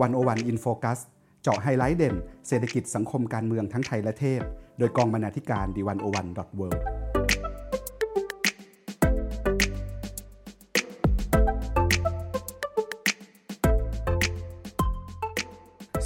[0.00, 0.98] 101 In Focus
[1.42, 2.14] เจาะไฮไลท์เด่น
[2.48, 4.40] เศรษฐกิจสังคมการเมืองทั้งไทยและเทศ
[4.78, 6.68] โดยกองบรรณาธิการ The101.world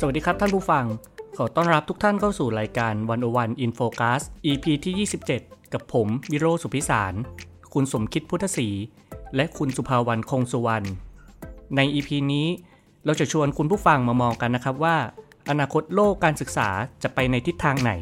[0.01, 0.85] สวัสดีครับท่านผู้ฟัง
[1.37, 5.09] ขอต้อนรับทุกท่านเข้าสู่รายการ 101 In Focus EP ที่
[5.39, 7.15] 27 กับผมวิโรจน์ สุขพิศาล
[7.75, 8.69] คุณสมคิดพุทธศรี
[9.37, 10.87] และคุณสุภาวันคงสุวรรณ
[11.77, 12.47] ใน EP นี้
[13.07, 14.97] เราจะชวนคุณผู้ฟังมามองกันนะครับว่า
[15.51, 16.69] อนาคตโลกการศึกษา
[17.03, 17.93] จะไปในทิศทางไหน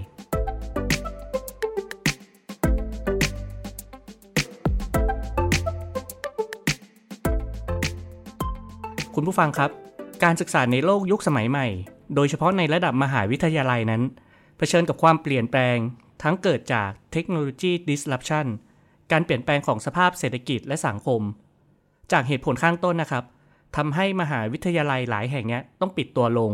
[9.14, 9.70] คุณผู้ฟังครับ
[10.24, 11.66] การศึกษาในโลกยุคสมัยใหม่
[12.14, 14.02] โดยเฉพาะในระดับมหาวิทยาลัยนั้น
[14.56, 15.76] เผชิญกับความเปลี่ยนแปลง
[16.22, 18.46] ทั้งเกิดจากเทคโนโลยี disruption
[19.12, 21.20] การเปลี่ยนแปลงของสภาพเศรษฐกิจและสังคม
[22.12, 23.24] จากเหตุผลข้างต้นนะครับ
[23.76, 26.52] ทำให้มหาวิทยาลัยหลายแห่งนี้ต้องปิดตัวลง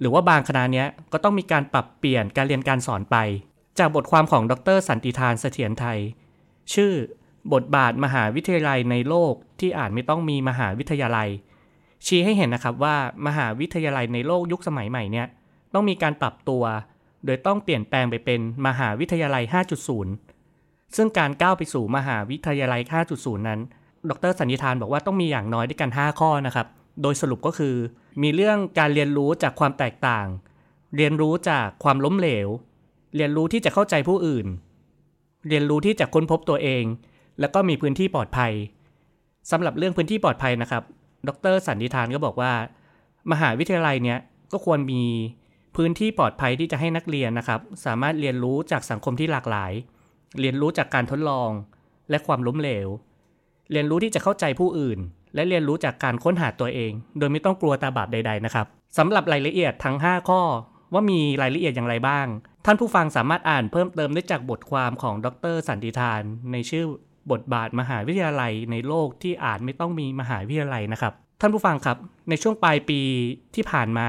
[0.00, 3.16] หรือว่าบางคณะนี้ก็ต้องมีการปรับเปลี่ยนการเรียนการสอนไป
[3.78, 5.98] จากบทความของดร สันติทานเสถียรไทย
[6.74, 6.92] ชื่อ
[7.52, 11.28] บทบาทมหาวิทยาลัยในโลกที่อาจไม่ต้องมีมหาวิทยาลัย
[12.06, 15.26] ชี้ให้เห็นนะครับว่ามหาวิทยาลัยในโลกยุคสมัยใหม่เนี่ย
[15.74, 16.64] ต้องมีการปรับตัว
[17.24, 19.44] โดยต้องเปลี่ยนแปลงไปเป็นมหาวิทยาลัย
[20.20, 22.80] 5.0 ซึ่งการก้าวไปสู่มหาวิทยาลัย
[23.14, 23.60] 5.0 นั้น
[24.10, 26.66] ดรสันนิธานบอกว่าต้องมีอย่างน้อยด้วยกัน 5 ข้อนะครับ
[27.02, 27.74] โดยสรุปก็คือ
[28.22, 30.26] มีเรื่องการเรียนรู้จากความแตกต่าง
[30.96, 32.48] เรียนรู้จากความล้มเหลว
[33.16, 34.46] เรียนรู้ที่จะเข้าใจผู้อื่น
[35.48, 36.84] เรียนรู้ที่จะค้นพบตัวเอง
[37.40, 38.52] แล้วก็มีพื้นที่ปลอดภัย
[39.50, 40.82] สำหรับเรื่องพื้นที่ปลอดภัยนะครับ
[41.28, 42.52] ดรสันนิธานก็บอกว่า
[43.32, 44.18] มหาวิทยาลัยเนี้ย
[44.52, 45.02] ก็ควรมี
[45.76, 49.72] พื้นที่ปลอดภัยที่จะให้นักเรียนนะครับ สามารถเรียนรู้จากสังคมที่หลากหลาย
[50.40, 51.50] เรียนรู้จากการทดลอง
[52.10, 52.88] และความล้มเหลว
[53.72, 54.98] เรียนรู้ที่จะเข้าใจผู้อื่น
[55.34, 58.66] และเรียนรู้จากการค้นหาตัวเอง โดยไม่ต้องกลัวตาบาปใด ๆ นะครับ
[58.98, 60.42] สำหรับรายละเอียดทั้ง 5 ข้อ
[60.92, 62.26] ว่ามีรายละเอียดอย่างไรบ้าง
[62.66, 66.84] ท่านผู้ฟังสามารถอ่านเพิ่มเติมได้จากบทความของดรสันติทาน ในชื่อ
[67.30, 71.96] บทบาทมหาวิทยาลัยในโลกที่อ่าจไม่ต้องมีมหาวิทยาลัยนะครับ ท่านผู้ฟังครับ
[72.28, 73.00] ในช่วงปลายปี
[73.54, 74.08] ที่ผ่านมา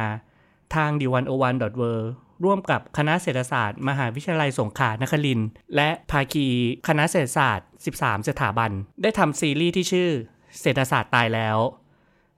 [0.76, 2.06] ทาง d 1 0 1 w o r l d
[2.44, 5.40] ร่วมกับคณะเศรษฐศาสตร์ มหาวิทยาลัยสงขลานคริน
[5.76, 6.48] และภาคี
[6.88, 7.68] คณะเศรษฐศาสตร์
[7.98, 8.72] 13 สถาบัน
[9.02, 10.10] ได้ทำซีรีส์ที่ชื่อ
[10.62, 11.58] เศรษฐศาสตร์ตายแล้ว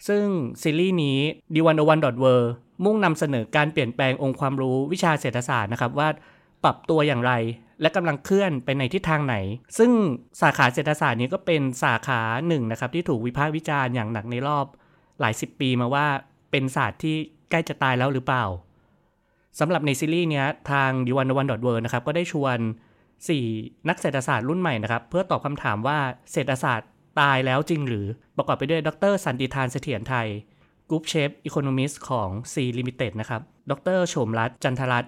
[0.08, 0.26] ซึ่ง
[0.62, 1.20] ซีรีส์นี้
[1.56, 1.98] d 1 0 1 w o r
[2.42, 2.46] l d
[2.84, 6.10] มุ่งนำเสนอการเปลี่ยนแปลงองค์ความรู้วิชาเศรษฐศาสตร์นะครับว่า
[6.64, 7.34] ปรับตัวอย่างไร
[7.82, 9.36] และกำลังเคลื่อนไปในทิศทางไหน
[9.78, 9.92] ซึ่ง
[10.42, 14.66] สาขาเศรษฐศาสตร์นี้ก็เป็นสาขาหนึ่งนะครับที่ถูกวิพากษ์วิจารณ์อย่างหนักในรอบ
[15.20, 16.08] หลายสิบปีมาว่า
[16.52, 17.16] เป็นศาสตร์ที่
[17.50, 18.44] ใกล้จะตายแล้วหรือเปล่า
[19.60, 21.42] สำหรับในซีรีส์เนี้ยทาง d 1 1 w o
[21.74, 22.58] r l d นะครับก็ได้ชวน
[23.24, 26.00] 4 นักเศรษฐศาสตร์รุ่นใหม่นะครับ เพื่อตอบคำถามว่า
[26.32, 26.90] เศรษฐศาสตร์
[27.20, 28.06] ตายแล้วจริงหรือ
[28.38, 30.28] ประกอบไปด้วยดรสันติทานเสถียรไทย
[30.90, 35.06] กรุ๊ปเชฟอีโคโนมิสของ C Limited นะครับ ดรโสมรัศมิ์ จันทรัตน์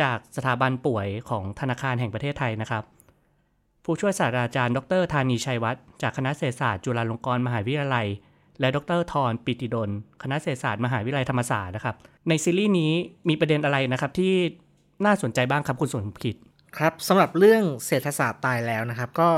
[0.00, 2.84] จากสถาบันป่วยของธนาคารแห่งประเทศไทยนะครับ
[3.84, 8.08] ผู้ช่วยศาสตราจารย์ ดรธานีชัยวัฒน์จากคณะเศรษฐศาสตร์จุฬาลงกรณ์มหาวิทยาลัย
[8.60, 9.90] และดรทรปิติดล
[10.22, 11.96] คณะเศรษฐศาสตร์มหาวิทยาลัยธรรมศาสตร์นะครับ
[12.28, 12.92] ในซีรีส์นี้
[13.28, 14.34] มีประเด็นอะไรนะครับที่
[15.04, 16.36] น่าสนใจบ้างครับคุณสมคิด
[16.78, 19.30] ครับสำหรับเรื่องเศรษฐศาสตร์ตายแล้วนะครับ ก็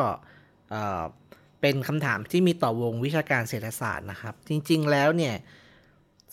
[1.61, 5.35] เป็นคำถามที่มีต่อวงวิชาการเศรษฐศาสตร์นะครับ จริง ๆ แล้วเนี่ย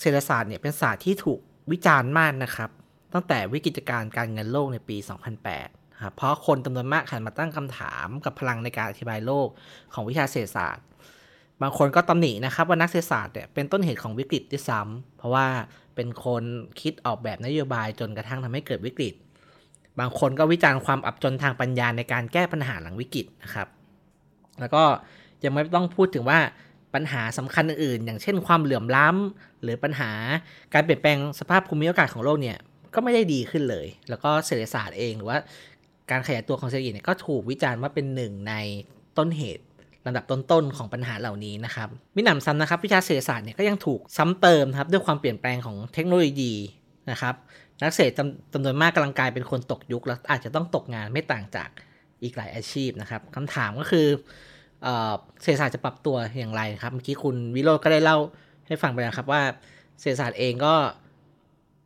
[0.01, 1.39] เศรษฐศาสตร์เนี่ยเป็นศาสตร์ที่ถูก
[1.71, 2.69] วิจารณ์มากนะครับ
[3.13, 4.97] ตั้งแต่วิกฤตการณ์การเงินโลกในปี
[5.49, 9.47] 2008ครับเพราะคนจำนวนมากหันมาตั้งคำถามกับพลังในการอธิบายโลก
[9.93, 10.85] ของวิชาเศรษฐศาสตร์
[11.61, 15.45] บางคนก็ตำหนินะครับว่านักเศรษฐศาสตร์เนี่ยเป็นต้นเหตุของวิกฤตที่ซ้ำเพราะว่า
[15.95, 16.43] เป็นคน
[16.81, 19.13] คิดออกแบบนโยบายจนกระทั่งทำให้เกิดวิกฤต
[19.99, 23.67] บางคนก็วิจารณ์ความอับจนทางปัญญาในการแก้ปัญหาหลังวิกฤตนะครับ
[24.59, 24.83] แล้วก็
[25.43, 26.39] ยังไม่ต้องพูดถึงว่า
[26.93, 30.11] ปัญหาสำคัญอื่นๆ อย่างเช่นความเหลื่อมล้ำหรือปัญหา
[30.73, 32.57] การเปลี่ยนแปลงสภาพภูมิอากาศของโลกเนี่ย
[32.93, 35.37] ก็ไม่ได้ดีขึ้นเลย แล้วก็เศรษฐศาสตร์เองหรือว่า
[36.11, 38.53] การขยายตัวของเศรษฐกิจเนี่ยก็ถูกวิจารณ์ว่าเป็นหนึ่งใน
[39.17, 39.63] ต้นเหตุ
[40.05, 46.53] ลำดับต้นๆของปัญหาเหล่านี้นะครับมิหนำซ้ำนะครับ วิชาเศรษฐศาสตร์เนี่ยก็ยังถูกซ้ำเติมครับด้วยความเปลี่ยนแปลงของเทคโนโลยี
[47.11, 47.35] นะครับ
[47.81, 48.11] นักเศรษฐ
[48.53, 51.69] จำนวนมากกำลังกลายเป็นคนตกยุคแล้วอาจจะต้องตกงานไม่ต่างจาก
[52.23, 54.07] อีกหลายอาชีพนะครับคำถามก็คือ
[55.43, 58.17] เศรษฐศาสตร์จะปรับตัวอย่างไรครับเมื่อกี้คุณวิโรจน์ก็ได้เล่า
[58.67, 59.41] ให้ฟังไปแล้วครับว่า
[60.01, 60.75] เศรษฐศาสตร์เองก็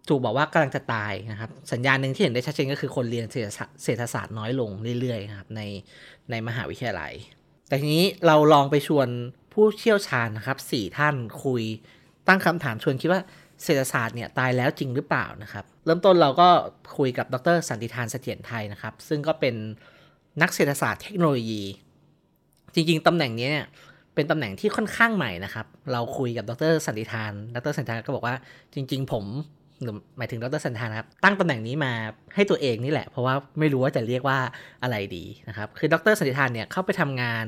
[0.10, 3.40] ถูกบอกว่ากำลังจะตายนะครับ สัญญาณหนึ่งที่เห็นได้ชัดเจนก็คือคนเรียนเศร
[3.94, 5.62] ษฐศาสตร์น้อยลงเรื่อยๆครับใน
[6.32, 7.14] ในมหาวิทยาลัย
[7.68, 9.08] แต่ทีนี้เราลองไปชวน
[9.54, 11.64] ผู้เชี่ยวชาญนะครับสี่ท่านคุย
[12.28, 13.22] ตั้งคำถามชวนคิดว่า
[13.64, 16.50] เศรษฐศาสตร์เนี่ยตายแล้วจริงหรือเปล่านะครับ เริ่มต้นเราก็
[16.98, 19.56] คุยกับดรสันติธารเสถียรไทยนะครับ ซึ่งก็เป็น
[20.42, 21.62] นักเศรษฐศาสตร์เทคโนโลยี
[22.74, 23.68] จริงๆตำแหน่งนี้เนี่ย
[24.16, 28.36] เป็นตำแหน่งที่ค่อนข้างใหม่นะครับ เราคุยกับดรสันติธาร ดรสันติธารก็บอกว่า
[28.74, 29.26] จริง ๆ ผม
[30.18, 31.94] หมายถึงดรสันติธารครับ ตั้งตำแหน่งนี้มา
[32.36, 34.40] ให้ตัวเองนี่แหละ เพราะว่าไม่รู้ว่าจะเรียกว่า
[34.84, 37.46] อะไรดีนะครับ คือดรสันติธารเนี่ยเข้าไปทำงาน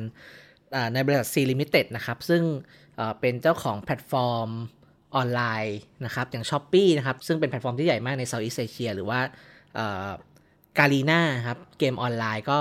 [0.93, 2.43] ในบริษัท Sea Limited นะครับ ซึ่ง
[3.19, 4.49] เป็นเจ้าของแพลตฟอร์ม
[5.15, 9.19] ออนไลน์นะครับอย่าง Shopee นะครับ ซึ่งเป็นแพลตฟอร์มที่ใหญ่มากใน Southeast Asia หรือว่า
[10.77, 12.59] Garena ครับเกมออนไลน์ก็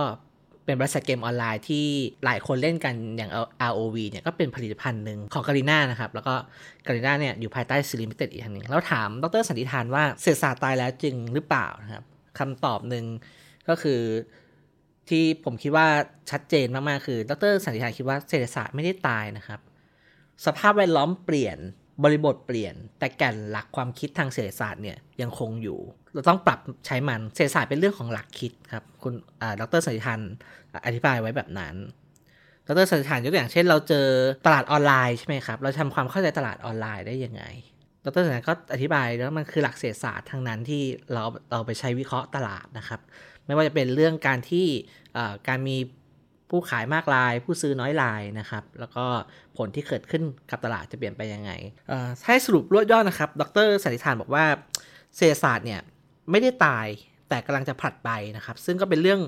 [0.64, 1.86] เป็นบริษัทเกมออนไลน์ที่
[2.24, 3.30] หลายคนเล่นกันอย่าง
[3.70, 6.34] ROV เนี่ยก็เป็นผลิตภัณฑ์หนึ่งของ Garena นะครับ แล้วก็
[6.86, 12.04] Garena เนี่ยอยู่ภายใต้ Sea Limited อีกทางหนึ่งแล้วถามดรสันติธารว่าเศรษฐศาสตร์ตายแล้วจริงหรือเปล่านะครับ
[12.38, 13.04] คำตอบหนึ่ง
[13.68, 14.00] ก็คือ
[15.08, 15.86] ที่ผมคิดว่า
[16.30, 19.60] ชัดเจนมากๆคือดรสันติธารคิดว่าเศรษฐศาสตร์ไม่ได้ตายนะครับ
[20.46, 21.58] สภาพแวดล้อมเปลี่ยน
[22.04, 25.80] บริบทเปลี่ยน แต่แก่นหลักความคิดทางเศรษฐศาสตร์เนี่ยยังคงอยู่
[26.14, 29.14] เราต้องปรับใช้มันเศรษฐศาสตร์เป็นเรื่องของหลักคิดครับ คุณ
[29.60, 30.20] ดรสันติธาน
[30.86, 31.74] อธิบายไว้แบบนั้น
[32.66, 34.06] ดรสันติธานยกตัวอย่างเช่น เราเจอ
[34.46, 37.42] ตลาดออนไลน์ใช่ไหมครับ เราทำความเข้าใจตลาดออนไลน์ได้ยังไง
[38.04, 40.82] ดรสันติธานก็อธิบายแล้วมันคือหลักเศรษฐศาสตร์ทั้งนั้นที่
[41.12, 43.00] เราเราไปใช้วิเคราะห์ตลาดนะครับ
[43.46, 44.66] ไม่ว่าจะเป็นเรื่องการที่
[45.48, 45.76] การมี
[46.50, 49.04] ผู้ขายมากราย ผู้ซื้อน้อยรายนะครับ แล้วก็
[49.56, 51.50] ผลที่เกิดขึ้นกับตลาดจะเปลี่ยนไปยังไง
[52.26, 54.44] ให้สรุปรวดย่อนะครับ ดรสันติธานบอกว่า
[55.16, 55.80] เศรษฐศาสตร์เนี่ย
[56.30, 56.86] ไม่ได้ตาย
[57.28, 59.20] แต่กำลังจะผลัดไปนะครับ ซึ่งก็เป็นเรื่อง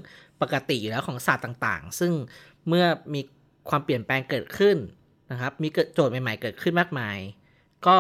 [0.43, 2.13] ปกติอยู่แล้วของศาสตร์ต่างๆ ซึ่ง
[2.69, 2.85] เมื่อ
[3.15, 3.21] มี
[3.69, 4.77] ความเปลี่ยนแปลงเกิดขึ้น
[5.31, 7.19] นะครับ มีโจทย์ใหม่ๆเกิดขึ้นมากมาย
[7.87, 7.97] ก็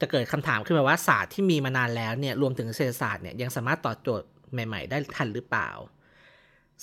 [0.00, 5.68] จะเกิดคำถามขึ้นมาว่าศาสตร์ที่มีมานานแล้วเนี่ยรวมถึงเศรษฐศาสตร์เนี่ยยังสามารถตอบโจทย์ใหม่ ๆ ได้ทันหรือเปล่า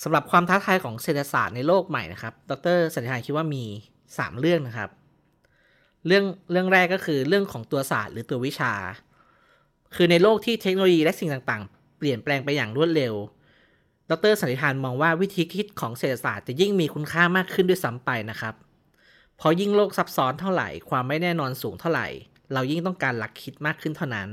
[0.02, 3.64] สำหรับความท้าทายของเศรษฐศาสตร์ในโลกใหม่นะครับ ดรสันติธานคิดว่ามี
[4.06, 4.90] 3 เรื่องนะครับ
[6.06, 8.72] เรื่องเรื่องแรกก็คือเรื่องของตัวศาสตร์หรือตัววิชา
[9.94, 13.14] คือในโลกที่เทคโนโลยีและสิ่งต่างๆ เปลี่ยนแปลงไปอย่างรวดเร็ว
[14.10, 18.54] ดรสันติธานมองว่าวิธีคิดของเศรษฐศาสตร์จะยิ่งมีคุณค่ามากขึ้นด้วยซ้ำไปนะครับ
[19.40, 22.08] พอยิ่งโลกซับซ้อนเท่าไหร่ ความไม่แน่นอนสูงเท่าไหร่
[22.52, 24.28] เรายิ่งต้องการหลักคิดมากขึ้นเท่านั้น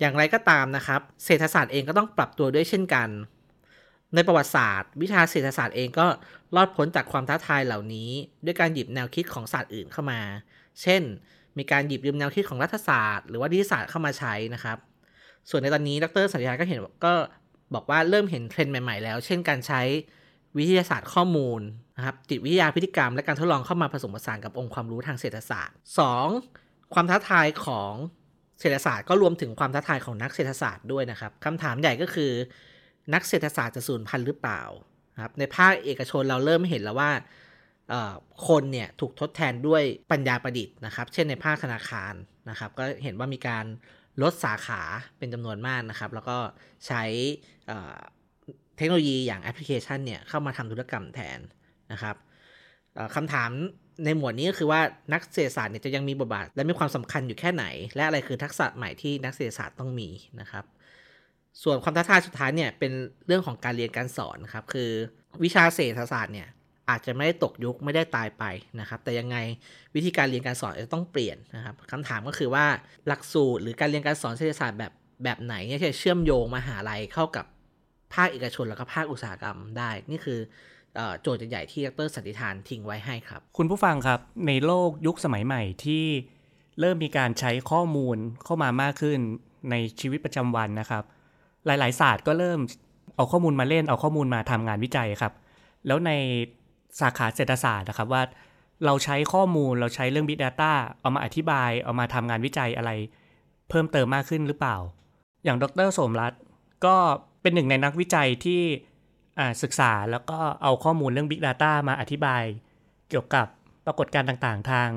[0.00, 3.08] อย่างไรก็ตามนะครับ เศรษฐศาสตร์เองก็ต้องปรับตัวด้วยเช่นกัน
[4.14, 6.06] ในประวัติศาสตร์ วิชาเศรษฐศาสตร์เองก็
[6.56, 8.10] รอดพ้นจากความท้าทายเหล่านี้
[8.44, 10.20] ด้วยการหยิบแนวคิดของศาสตร์อื่นเข้ามา
[10.82, 11.02] เช่น
[11.58, 14.78] มีการหยิบยืมแนวคิดของรัฐศาสตร์ หรือว่านิติศาสตร์เข้ามาใช้นะครับ
[15.50, 17.12] ส่วนในตอนนี้ดรสัญญาก็เห็นก็
[17.74, 19.80] บอกว่าเริ่มเห็นเทรนด์ใหม่ ๆ แล้ว เช่นการใช้
[20.58, 21.60] วิทยาศาสตร์ข้อมูล
[21.96, 25.76] นะครับจิตวิทยาพฤติกรรม และการทดลองเข้ามาผสมผสานกับองค์ความรู้ทางเศรษฐศาสตร์
[26.34, 26.94] 2.
[26.94, 27.92] ความท้าทายของ
[28.60, 32.30] เศรษฐศาสตร์ก็รวมถึงความท้าทายของนักเศรษฐศาสตร์ด้วยนะครับคำถามใหญ่ก็คือ
[33.14, 34.62] นักเศรษฐศาสตร์จะสูญพันธุ์หรือเปล่า
[35.22, 37.10] ครับในภาคเอกชนเราเริ่มเห็นแล้วว่า
[38.48, 42.14] คนเนี่ยถูกทดแทนด้วยปัญญาประดิษฐ์นะครับ เช่นในภาคธนาคาร
[42.50, 43.64] นะครับ ก็เห็นว่ามีการ
[44.22, 44.82] ลดสาขา
[45.18, 46.36] เป็นจำนวนมากนะครับ แล้วก็
[46.86, 47.02] ใช้
[48.76, 51.38] เทคโนโลยีอย่างแอปพลิเคชันเนี่ยเข้ามาทำธุรกรรมแทน
[51.92, 52.16] นะครับ
[53.14, 53.50] คำถาม
[54.04, 54.80] ในหมวดนี้ก็คือว่า
[55.12, 57.64] นักเศรษฐศาสตร์เนี่ยจะยังมีบทบาท และมีความสำคัญอยู่แค่ไหน
[57.96, 60.08] และอะไรคือทักษะใหม่ที่นักเศรษฐศาสตร์ต้องมี
[60.40, 60.64] นะครับ
[61.62, 62.92] ส่วนความท้าทายสุดท้ายเนี่ยเป็น
[63.26, 64.90] เรื่องของการเรียนการสอนครับคือ
[65.44, 66.48] วิชาเศรษฐศาสตร์เนี่ย
[66.90, 68.44] อาจจะไม่ได้ตกยุคไม่ได้ตายไป
[68.80, 69.36] นะครับ แต่ยังไง
[69.94, 72.64] วิธีการเรียนการสอนจะต้องเปลี่ยนนะครับคำถามก็คือว่า
[73.06, 74.92] หลักสูตรหรือการเรียนการสอนเศรษฐศาสตร์แบบ
[75.24, 77.44] แบบไหนเนี่ยจะเชื่อมโยงมหาลัยเข้ากับ
[78.14, 80.38] ภาคเอกชนแล้วก็ภาคอุตสาหกรรมได้ นี่คือ
[81.20, 86.04] โจทย์ใหญ่ที่ดรสันติธานทิ้งไว้ให้ครับ คุณผู้ฟังครับในโลกยุคสมัยใหม่ที่
[86.80, 89.18] เริ่มมีการใช้ข้อมูลเข้ามามากขึ้น
[89.70, 91.04] ในชีวิตประจำวันนะครับ
[91.66, 92.60] หลาย ๆ ศาสตร์ก็เริ่ม
[93.16, 95.32] เอาข้อมูลมาเล่นเอาข้อมูลมาทำงานวิจัยครับ
[95.86, 96.10] แล้วใน
[97.00, 98.22] สาขาเศรษฐศาสตร์นะครับว่า
[98.84, 102.90] เราใช้ข้อมูลเราใช้เรื่อง Big Data เอามาอธิบาย เอามาทำงานวิจัยอะไร
[103.68, 104.76] เพิ่มเติมมากขึ้นหรือเปล่า
[105.44, 106.32] อย่างดรสมรัต
[106.84, 106.96] ก็
[107.42, 108.62] เป็นหนึ่งในนักวิจัยที่
[109.62, 112.42] ศึกษาแล้วก็เอาข้อมูลเรื่อง Big Data มาอธิบาย
[113.08, 113.46] เกี่ยวกับ
[113.86, 114.88] ปรากฏการณ์ต่างๆ ทาง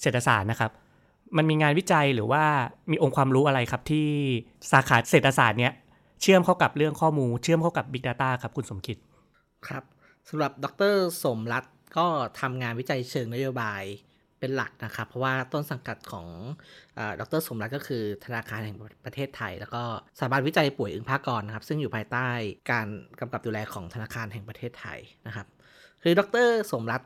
[0.00, 0.72] เศรษฐศาสตร์นะครับ
[1.36, 2.44] มันมีงานวิจัยหรือว่า
[2.90, 4.08] มีองค์ความรู้อะไรครับที่
[4.72, 5.72] สาขาเศรษฐศาสตร์เนี้ย
[6.20, 8.96] เชื่อมเข้ากับเรื่องข้อมูล เชื่อมเข้ากับ Big Data ครับคุณสมคิด
[9.66, 9.82] ครับ
[10.28, 11.64] สำหรับดรสมรัต
[11.98, 12.06] ก็
[12.40, 13.82] ทำงานวิจัยเชิงนโยบาย
[14.38, 16.28] เป็นหลักนะครับ เพราะว่าต้นสังกัดของ
[17.20, 19.82] ดรสมรัตก็คือธนาคารแห่งประเทศไทย แล้วก็
[20.18, 22.28] สถาบันวิจัยป่วยอึ้งภากรนะครับ ซึ่งอยู่ภายใต้
[22.70, 22.86] การ
[23.20, 25.46] กำกับดูแลของธนาคารแห่งประเทศไทยนะครับ
[26.02, 27.02] คือดรสมรัต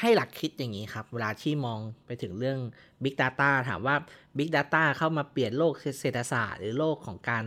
[0.00, 2.58] ให้หลักคิดอย่างนี้ครับ เวลาที่มองไปถึงเรื่อง
[3.02, 3.96] Big Data ถามว่า
[4.36, 7.44] Big Data เข้ามาเปลี่ยนโลกเศรษฐศาสตร์ หรือโลกของการ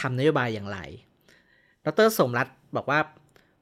[0.00, 0.78] ทำนโยบายอย่างไร
[1.86, 3.00] ดรสมรัตบอกว่า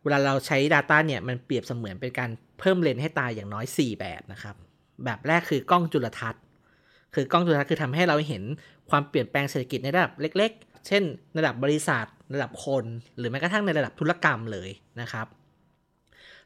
[0.05, 2.31] เวลาเราใช้ Data เนี่ยมันเปรียบเสมือนเป็นการ
[2.61, 4.57] เพิ่มเลนให้ตาอย่างน้อย 4 แบบนะครับ
[5.05, 6.43] แบบแรกคือกล้องจุลทรรศน์
[7.15, 8.43] คือกล้องจุลทรรศน์คือทำให้เราเห็น
[8.91, 11.03] ความเปลี่ยนแปลงเศรษฐกิจในระดับเล็ก ๆ เช่น
[11.39, 12.85] ระดับบริษัท ระดับคน
[13.19, 14.71] หรือแม้กระทั่งในระดับธุรกรรมเลย
[15.01, 15.27] นะครับ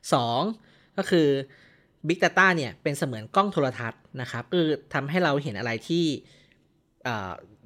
[0.08, 1.28] 2 ก็คือ
[2.08, 6.04] Big Data เนี่ยเป็นเสมือนกล้องโทรทัศน์นะครับคือทำให้เราเห็นอะไรที่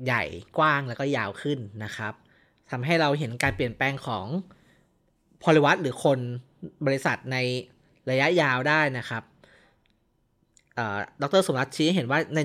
[0.05, 0.23] ใหญ่
[0.59, 2.15] กว้างแล้วก็ยาวขึ้นนะครับ
[2.71, 4.27] ทำให้เราเห็นการเปลี่ยนแปลงของ
[5.45, 6.19] พลวัตหรือคน
[6.87, 7.37] บริษัทใน
[8.11, 9.23] ระยะยาวได้นะครับ
[11.23, 12.39] ดรสมรัตชี้เห็นว่าใน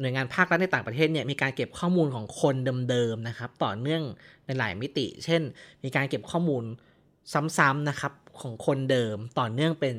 [0.00, 2.54] หน่วยงานภาครัฐในต่างประเทศเนี่ยมีการเก็บข้อมูลของคน
[2.90, 4.02] เดิมๆนะครับ ต่อเนื่อง
[4.46, 5.42] ในหลายมิติ เช่น
[5.84, 6.64] มีการเก็บข้อมูล
[7.58, 9.96] ซ้ำๆนะครับของคนเดิมต่อเนื่องเป็น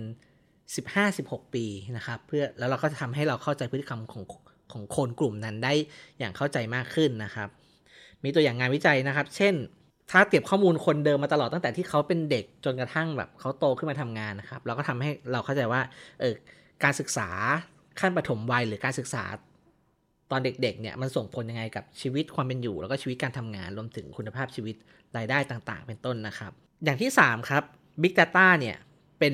[0.75, 1.65] 15-16 ปี
[1.97, 4.23] นะครับ เพื่อแล้วเราก็จะทำให้เราเข้าใจพฤติกรรมของ
[4.71, 5.73] ของคนกลุ่มนั้นได้
[6.19, 7.49] อย่างเข้าใจมากขึ้นนะครับ
[8.23, 9.53] มีตัวอย่างงานวิจัยนะครับ เช่น
[10.11, 15.81] ถ้าเก็บข้อมูลคนเดิมมาตลอดตั้งแต่ที่เขาเป็นเด็กจนกระทั่งแบบเขาโตขึ้นมาทำงานนะครับ เราก็ทำให้เราเข้าใจว่า
[16.19, 16.35] เออ
[16.83, 17.29] การศึกษา
[17.99, 19.23] ขั้นปฐมวัยหรือการศึกษา
[20.31, 24.75] ตอนเด็กๆเนี่ยมันส่งผลยังไงกับชีวิตความเป็นอยู่ แล้วก็ชีวิตการทำงานรวมถึงคุณภาพชีวิต
[25.17, 26.51] รายได้ต่างๆ เป็นต้นนะครับ
[26.83, 27.63] อย่างที่ 3 ครับ
[28.01, 28.77] Big Data เนี่ย
[29.19, 29.33] เป็น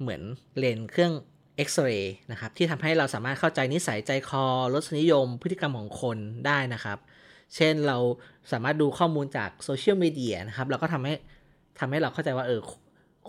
[0.00, 0.22] เหมือน
[0.58, 1.12] เลนส์เครื่อง
[1.56, 6.98] เอ็กซเรย์นะครับที่ทำให้เราสามารถเข้าใจนิสัยใจคอรสนิยม พฤติกรรมของคนได้นะครับ
[7.56, 7.98] เช่นเรา
[8.52, 11.14] สามารถดูข้อมูลจากโซเชียลมีเดียนะครับเราก็ทำให้
[11.78, 12.60] ทำให้เราเข้าใจว่าเออ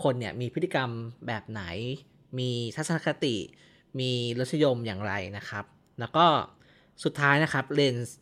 [0.04, 0.90] คนเนี่ยมีพฤติกรรม
[1.28, 1.64] แบบไหน
[2.40, 3.36] มีทัศนคติ
[4.00, 5.66] มีรสนิยมอย่างไรนะครับ
[6.00, 6.26] แล้วก็
[7.04, 8.18] สุดท้ายนะครับเลนส์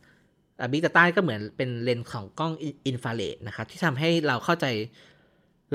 [0.72, 2.54] big data ก็เหมือนเป็นเลนส์ของกล้อง
[2.88, 4.66] อินฟราเรดนะครับ ที่ทำให้เราเข้าใจ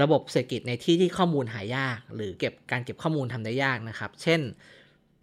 [0.02, 4.40] ระบบเศรษฐกิจในที่ที่ข้อมูลหายาก หรือเก็บการเก็บข้อมูลทำได้ยากนะครับ เช่น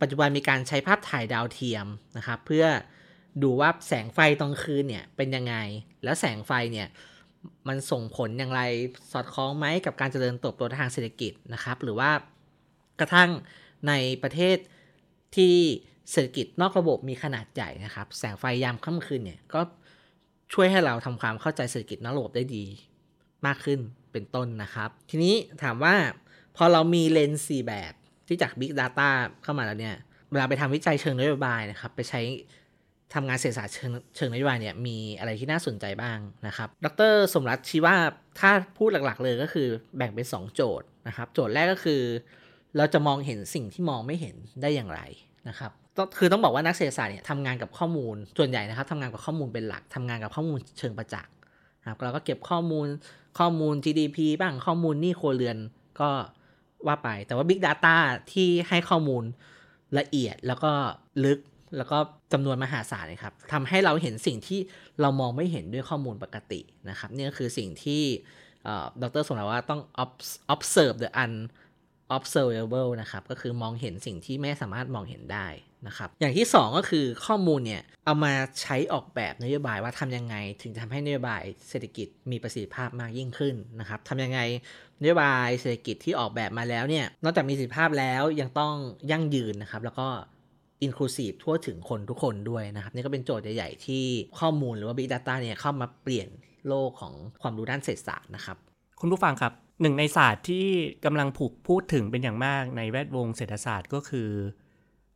[0.01, 2.65] ปัจจุบันมีการใช้ภาพถ่ายดาวเทียมนะครับ เพื่อ
[3.43, 5.55] ดูว่าแสงไฟตอนคืนเนี่ยเป็นยังไง
[6.03, 6.87] แล้วแสงไฟเนี่ย
[7.67, 8.61] มันส่งผลอย่างไร
[9.11, 12.11] สอดคล้องไหมกับการเจริญเติบโตทางเศรษฐกิจนะครับ หรือว่า
[12.99, 13.29] กระทั่ง
[13.87, 14.57] ในประเทศ
[15.35, 15.55] ที่
[16.11, 19.61] เศรษฐกิจนอกระบบมีขนาดใหญ่นะครับ แสงไฟยามค่ำคืนเนี่ยก็
[20.53, 22.65] ช่วยให้เราทำความเข้าใจเศรษฐกิจนอกระบบได้ดี
[23.45, 23.79] มากขึ้น
[24.11, 25.95] เป็นต้นนะครับ ทีนี้ถามว่า
[26.55, 27.93] พอเรามีเลนส์4แบบ
[28.27, 29.09] ที่จาก Big Data
[29.43, 29.95] เข้ามาแล้วเนี่ย
[30.31, 32.21] เวลาไปทำวิจัยเชิงนโยบายนะครับ ไปใช้
[33.13, 33.73] ทำงานเศรษฐศาสตร์
[34.15, 36.17] เชิงนโยบายเนี่ยมีอะไรที่น่าสนใจบ้าง
[36.47, 37.95] นะครับ ดรสมรัตชี้ว่า
[38.39, 39.67] ถ้าพูดหลักๆเลยก็คือ
[39.97, 42.01] แบ่งเป็น 2 โจทย์นะครับ โจทย์แรกก็คือ
[42.77, 45.01] เราจะมองเห็นสิ่งที่มองไม่เห็นได้อย่างไร
[45.49, 45.71] นะครับ
[46.17, 51.33] คือต้องบอกว่านักเศรษฐศาสตร์เนี่ยทำงานกับข้อมูลส่วนใหญ่นะครับทำงานกับข้อมูลเป็นหลักทำงานกับข้อมูลเชิงประจักษ์
[51.89, 52.87] ครับเราก็เก็บข้อมูล
[53.39, 55.57] ข้อมูล GDP บ้างข้อมูลนี้ครัวเรือน
[55.99, 56.09] ก็
[56.87, 57.95] ว่าไปแต่ว่า Big Data
[58.31, 59.23] ที่ให้ข้อมูล
[59.97, 60.71] ละเอียดแล้วก็
[61.25, 61.39] ลึก
[61.77, 61.97] แล้วก็
[62.33, 64.59] จำนวนมหาศาลนะครับทำให้เราเห็นสิ่งที่
[65.01, 68.01] เรามองไม่เห็นด้วยข้อมูลปกตินะครับนี่ก็คือสิ่งที่
[69.01, 69.81] ดรสมรว่าต้อง
[70.53, 71.33] observe the un
[72.15, 75.47] observable นะครับก็คือมองเห็นสิ่งที่ไม่สามารถมองเห็นได้
[75.87, 84.39] นะครับอย่างที่ 2 ก็คือข้อมูลเนี่ยเอามาใช้ออกแบบนโยบายว่าทำยังไง ถึงทำให้นโยบายเศรษฐกิจมีประสิทธิภาพมากยิ่งขึ้นนะครับทำยังไง
[85.01, 88.73] นโยบายเศรษฐกิจที่ออกแบบมาแล้วเนี่ยนอกจากมีประสิทธิภาพแล้วยังต้อง
[89.11, 90.07] ยั่งยืนนะครับแล้วก็
[90.83, 94.03] อินคลูซีฟทั่วถึงคนทุกคนด้วยนะครับ นี่ก็เป็นโจทย์ใหญ่ ๆ ที่
[94.39, 96.27] ข้อมูลหรือว่า Big Data เนี่ยเข้ามาเปลี่ยน
[96.67, 98.57] โลกของความรู้ด้านเศรษฐศาสตร์นะครับ
[98.99, 100.65] คุณผู้ฟังครับหนึ่งในศาสตร์ที่
[101.05, 104.29] กำลังผูกพูดถึงเป็นอย่างมากในแวดวงเศรษฐศาสตร์ก็คือ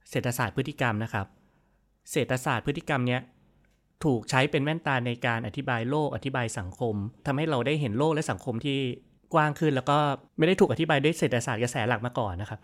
[0.10, 1.28] เศรษฐศาสตร์พฤติกรรมนะครับ
[2.12, 3.22] เศรษฐศาสตร์พฤติกรรมเนี้ย
[4.04, 6.96] ถูกใช้เป็นแว่นตาในการอธิบายโลกอธิบายสังคม
[7.26, 8.80] ทำให้เราได้เห็นโลกและสังคมที่
[9.34, 9.98] กว้างขึ้น แล้วก็
[10.38, 12.60] ไม่ได้ถูกอธิบายด้วยเศรษฐศาสตร์กระแสหลักมาก่อนนะครับ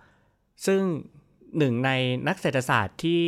[0.65, 0.81] ซึ่ง
[1.57, 1.91] หนึ่งใน
[2.27, 3.23] นักเศรษฐศาสตร์ที่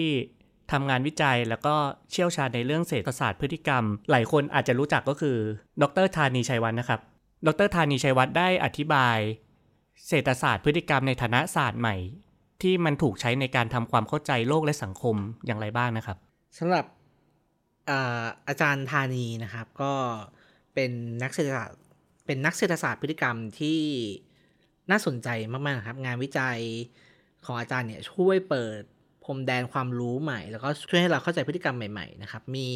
[0.72, 1.76] ทำงานวิจัยแล้วก็
[2.12, 5.38] เชี่ยวชาญในเรื่องเศรษฐศาสตร์พฤติกรรม หลายคนอาจจะรู้จักก็คือ
[5.82, 7.00] ดรธานีชัยวัฒนนะครับ
[7.48, 9.18] ดรธานีชัยวัฒน์ได้อธิบาย
[10.08, 11.96] เศรษฐศาสตร์พฤติกรรมในฐานะศาสตร์ใหม่
[12.62, 15.16] ที่มันถูกใช้ในการทำความเข้าใจโลกและสังคม
[15.46, 16.18] อย่างไรบ้างนะครับ
[16.58, 16.86] สำหรับ
[17.90, 19.94] อาอาจารย์ธานีนะครับก็
[20.74, 20.92] เป็น
[21.24, 21.78] นักเศรษฐศาสตร์
[22.26, 23.80] เป็นนักเศรษฐศาสตร์พฤติกรรมที่
[24.92, 26.60] น่าสนใจมากๆครับ งานวิจัย
[27.46, 28.82] ของอาจารย์เนี่ยช่วยเปิด
[29.24, 32.68] พรมแดนความรู้ใหม่ แล้วก็ช่วยให้เราเข้าใจพฤติกรรมใหม่ๆนะครับ มี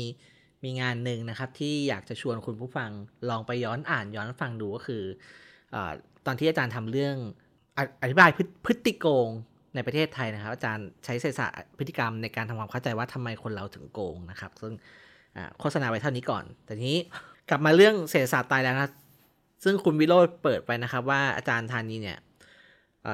[0.63, 2.89] มีงานหนึ่งนะครับที่อยากจะชวนคุณผู้ฟัง
[3.29, 5.03] ลองไปย้อนอ่านย้อนฟังดูก็คือ
[5.73, 5.75] อ
[6.25, 7.15] ตอนที่อาจารย์ทำเรื่อง
[8.01, 8.29] อธิบาย
[8.65, 9.29] พฤติโกง
[9.75, 14.73] ในประเทศไทยนะครับ อาจารย์ใช้เศษศาสตร์พฤติกรรมในการทำความเข้าใจว่าทำไมคนเราถึงโกงนะครับ ซึ่ง
[15.59, 16.97] โฆษณาไว้เท่านี้ก่อน แต่นี้
[17.49, 18.91] กลับมาเรื่องเศรษฐศาสตร์ตายแล้วนะ
[19.63, 22.17] ซึ่งคุณวิโรธเปิดไปนะครับ ว่าอาจารย์ธานีเนี่ย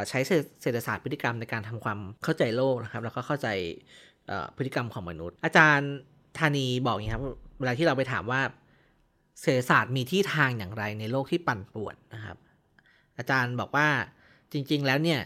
[0.09, 0.19] ใช้
[0.61, 3.47] เศรษฐศาสตร์พฤติกรรมในการทำความเข้าใจโลกนะครับ แล้วก็เข้าใจ
[4.57, 5.91] พฤติกรรมของมนุษย์ อาจารย์
[6.39, 7.23] ธานีบอกอย่างนี้ครับ
[7.59, 8.41] เวลาที่เราไปถามว่า
[9.41, 12.37] เศรษฐศาสตร์มีที่ทางอย่างไรในโลกที่ปั่นป่วนนะครับ
[13.17, 13.87] อาจารย์บอกว่า
[14.51, 15.21] จริงๆแล้วเนี่ย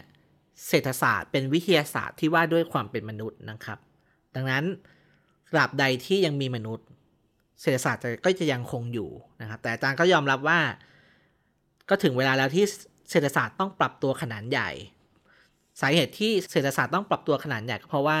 [0.68, 3.78] เศรษฐศาสตร์เป็นวิทยาศาสตร์ที่ว่าด้วยความเป็นมนุษย์นะครับ
[4.34, 4.64] ดังนั้น
[5.52, 6.86] ตราบใดที่ยังมีมนุษย์
[7.60, 10.60] เศรษฐศาสตร์ก็จะยังคงอยู่นะครับ แต่อาจารย์ก็ยอมรับว่า
[11.90, 12.64] ก็ถึงเวลาแล้วที่
[13.10, 14.70] เศรษฐศาสตร์ต้องปรับตัวขนาดใหญ่
[15.80, 18.18] สาเหตุที่เศรษฐศาสตร์ต้องปรับตัวขนาดใหญ่ก็เพราะว่า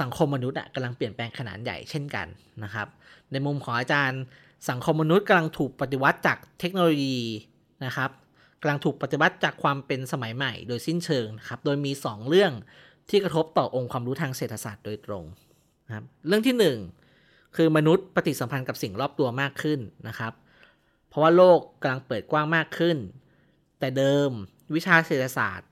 [0.00, 2.26] สังคมมนุษย์กำลังเปลี่ยนแปลงขนาดใหญ่เช่นกัน
[2.64, 2.88] นะครับ
[3.32, 4.22] ในมุมของอาจารย์
[4.70, 7.18] สังคมมนุษย์กำลังถูกปฏิวัติจากเทคโนโลยี
[7.84, 8.10] นะครับ
[8.60, 12.52] กำลังถูกปฏิวัติจากความเป็นสมัยใหม่ โดยสิ้นเชิงนะครับโดยมี 2 เรื่อง
[13.10, 15.24] ที่กระทบต่อองค์ความรู้ทางเศรษฐศาสตร์โดยตรง
[15.86, 16.56] นะครับเรื่องที่
[17.08, 20.32] 1 คือมนุษย์ปฏิสัมพันธ์กับสิ่งรอบตัวมากขึ้นนะครับ
[21.08, 22.96] เพราะว่าโลกกำลังเปิดกว้างมากขึ้น
[23.78, 24.30] แต่เดิม
[24.74, 25.68] วิชาเศรษฐศาสตร์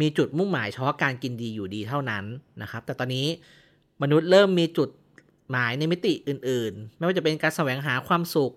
[0.00, 2.24] มีจุดมุ่งหมายเฉพาะการกินดีอยู่ดีเท่านั้น
[2.62, 3.26] นะครับ แต่ตอนนี้
[4.02, 4.88] มนุษย์เริ่มมีจุด
[5.50, 8.54] หมายในมิติอื่น ๆ ไม่ว่าจะเป็นการแสวงหาความสุข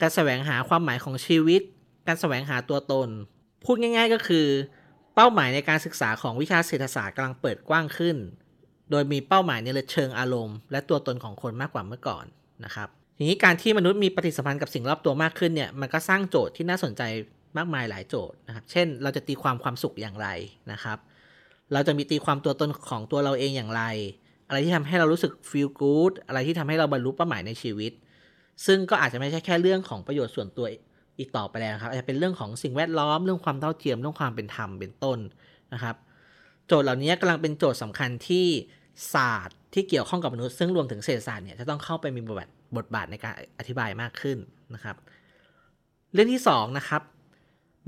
[0.00, 1.62] การแสวงหาความหมายของชีวิต
[2.06, 3.08] การแสวงหาตัวตน
[3.64, 4.46] พูดง่าย ๆ ก็คือ
[5.14, 8.16] เป้าหมายในการศึกษาของวิชาเศรษฐศาสตร์กำลังเปิดกว้างขึ้น
[8.90, 12.24] โดยมีเป้าหมายในเชิงอารมณ์ และตัวตนของคนมากกว่าเมื่อก่อน
[12.64, 17.02] นะครับทีนี้การที่มนุษย์มีปฏิสัมพันธ์กับสิ่งรอบตัวมากขึ้นเนี่ยมันก็สร้างโจทย์ที่น่าสนใจ
[17.56, 20.28] มากมายหลายโจทย์นะครับ เช่น เราจะตีความความสุขอย่างไร
[20.72, 20.98] นะครับ
[21.72, 23.82] เราจะมีตีความตัวตนของตัวเราเองอย่างไร
[24.48, 27.92] อะไรที่ทำให้เรารู้สึก feel good อะไรที่ทำให้เราบรรลุเป้าหมายในชีวิต
[28.66, 30.66] ซึ่งก็อาจจะไม่ใช่แค่เรื่องของประโยชน์ส่วนตัว
[31.18, 35.18] อีกต่อไปแล้วครับ อาจจะเป็นเรื่องของสิ่งแวดล้อม เรื่องความเท่าเทียม เรื่องความเป็นธรรม เป็นต้น
[35.72, 35.96] นะครับ
[36.66, 38.46] โจทย์เหล่านี้กำลังเป็นโจทย์สำคัญที่
[39.14, 44.38] ศาสตร์ที่เกี่ยวข้องกับมนุษย์ซึ่งรวมถึงเศรษฐศาสตร์เนี่ยจะต้องเข้าไปมีบทบาทบทบาทในการอธิบายมากขึ้น
[44.74, 44.96] นะครับ
[46.12, 47.02] เรื่องที่2นะครับ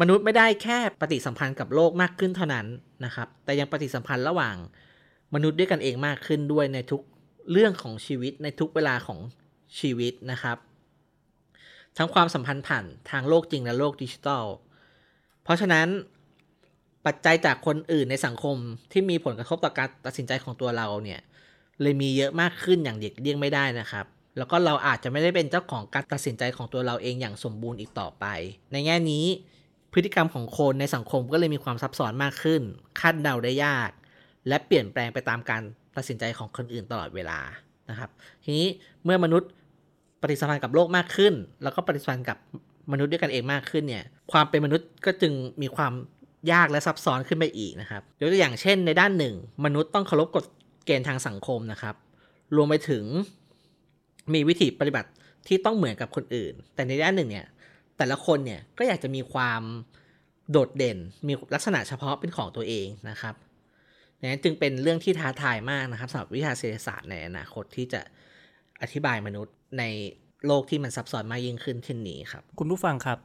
[0.00, 2.66] มนุษย์ไม่ได้แค่ปฏิสัมพันธ์กับโลกมากขึ้นเท่านั้น
[3.04, 4.56] นะครับ แต่ยังปฏิสัมพันธ์ระหว่าง
[5.34, 7.02] มนุษย์ด้วยกันเองมากขึ้นด้วยในทุก
[7.52, 9.18] เรื่องของชีวิตในทุกเวลาของ
[9.78, 10.56] ชีวิตนะครับ
[11.96, 14.44] ทั้งความสัมพันธ์ผ่านทางโลกจริงและโลกดิจิทัล
[15.44, 15.86] เพราะฉะนั้น
[17.06, 18.56] ปัจจัยจากคนอื่นในสังคม
[18.92, 21.20] ที่มีผลกระทบต่อการตัดสินใจของตัวเราเนี่ย
[21.82, 24.06] เลยมีเยอะมากขึ้นอย่างเด็กเลี่ยงไม่ได้นะครับ
[24.38, 28.24] แล้วก็เราอาจจะไม่ได้เป็นเจ้าของการตัดสินใจของตัวเราเองอย่างสมบูรณ์อีกต่อไป
[28.72, 29.26] ในแง่นี้
[29.96, 32.62] พฤติกรรมของคนในสังคมก็เลยมีความซับซ้อนมากขึ้น
[33.00, 33.90] คาดเดาได้ยาก
[34.48, 35.62] และเปลี่ยนแปลงไปตามการ
[35.96, 37.38] ตัดสินใจของคนอื่นตลอดเวลา
[37.90, 38.10] นะครับ
[38.44, 38.66] ทีนี้
[39.04, 39.50] เมื่อมนุษย์
[40.20, 42.38] ปฏิสัมพันธ์กับโลกมากขึ้น แล้วก็ปฏิสัมพันธ์กับ
[42.92, 45.92] มนุษย์ด้วยกันเองมากขึ้นเนี่ย ความเป็นมนุษย์ก็จึงมีความ
[46.52, 50.44] ยากและซับซ้อนขึ้นไปอีกนะครับยกตัวอย่างเช่น ในด้านหนึ่ง มนุษย์ต้องเคารพกฎ
[50.86, 51.94] เกณฑ์ทางสังคมนะครับ
[52.56, 53.04] รวมไปถึง
[54.34, 55.08] มีวิธีปฏิบัติ
[55.46, 57.46] ที่ต้องเหมือนกับคนอื่น แต่ในด้านหนึ่งเนี่ย
[57.98, 59.62] แต่ละคนเนี่ยก็อยากจะมีความ
[60.50, 63.34] โดดเด่น มีลักษณะเฉพาะเป็นของตัวเองนะครับ
[64.20, 68.00] นั้นจึงเป็นเรื่องที่ท้าทายมากนะครับสำหรับวิชาเศรษฐศาสตร์ในอนาคตที่จะ
[68.82, 69.84] อธิบายมนุษย์ใน
[70.46, 73.18] โลกที่มันซับซ้อนมากยิ่งขึ้นเช่นนี้ครับ คุณผู้ฟังครับ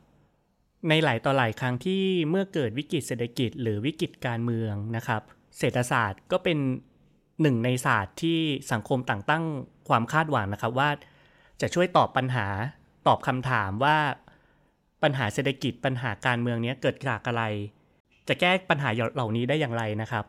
[0.90, 5.22] ในหลายต่อหลายครั้งที่เมื่อเกิดวิกฤตเศรษฐกิจ หรือวิกฤตการเมืองนะครับ
[5.60, 6.58] เศรษฐศาสตร์ก็เป็น
[7.42, 8.40] หนึ่งในศาสตร์ที่
[8.72, 9.44] สังคมต่างตั้ง
[9.90, 10.90] ความคาดหวังนะครับว่า
[11.62, 12.48] จะช่วยตอบปัญหา
[13.08, 13.98] ตอบคำถามว่า
[15.04, 17.44] ปัญหาเศรษฐกิจปัญหาการเมืองนี้เกิดจากอะไร
[18.28, 20.26] จะแก้ปัญหาเหล่านี้ได้อย่างไรนะครับ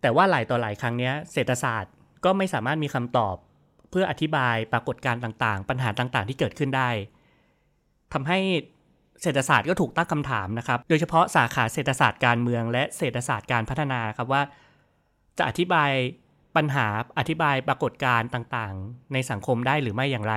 [0.00, 1.92] แต่ว่าหลายต่อหลายครั้งนี้เศรษฐศาสตร์
[2.24, 3.36] ก็ไม่สามารถมีคำตอบ
[3.90, 6.90] เพื่ออธิบายปรากฏการณ์ต่างๆ ปัญหาต่างๆ ที่เกิดขึ้นได้
[8.12, 8.38] ทำให้
[9.22, 14.42] เศรษฐศาสตร์ก็ถูกตั้งคำถามนะครับ โดยเฉพาะสาขาเศรษฐศาสตร์การเมือง และเศรษฐศาสตร์การพัฒนาครับว่า
[15.38, 15.90] จะอธิบาย
[16.56, 16.86] ปัญหา
[17.18, 20.34] อธิบายปรากฏการณ์ต่างๆ ในสังคมได้หรือไม่อย่างไร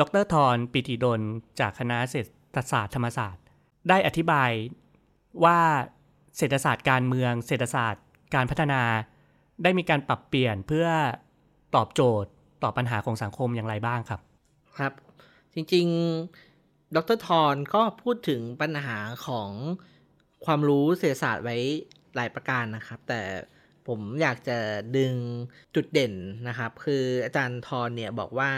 [0.00, 1.20] ดรทรปิติดล
[1.60, 3.42] จากคณะเศรษฐศาสตร์ธรรมศาสตร์
[3.88, 4.50] ได้อธิบาย
[5.44, 5.60] ว่า
[6.36, 8.82] เศรษฐศาสตร์การเมือง เศรษฐศาสตร์การพัฒนา
[9.62, 10.86] ได้มีการปรับเปลี่ยนเพื่อ
[11.74, 12.30] ตอบโจทย์
[12.62, 14.20] ต่อปัญหาของสังคมอย่างไรบ้างครับ
[14.78, 14.92] ครับ
[15.54, 19.50] จริงๆ ดรทอนก็พูดถึงปัญหาของ
[20.44, 21.56] ความรู้เศรษฐศาสตร์ไว้
[22.14, 23.22] หลายประการนะครับ แต่
[23.88, 24.58] ผมอยากจะ
[24.96, 25.14] ดึง
[25.74, 26.14] จุดเด่น
[26.48, 28.50] นะครับ คืออาจารย์ทอนเนี่ยบอกว่า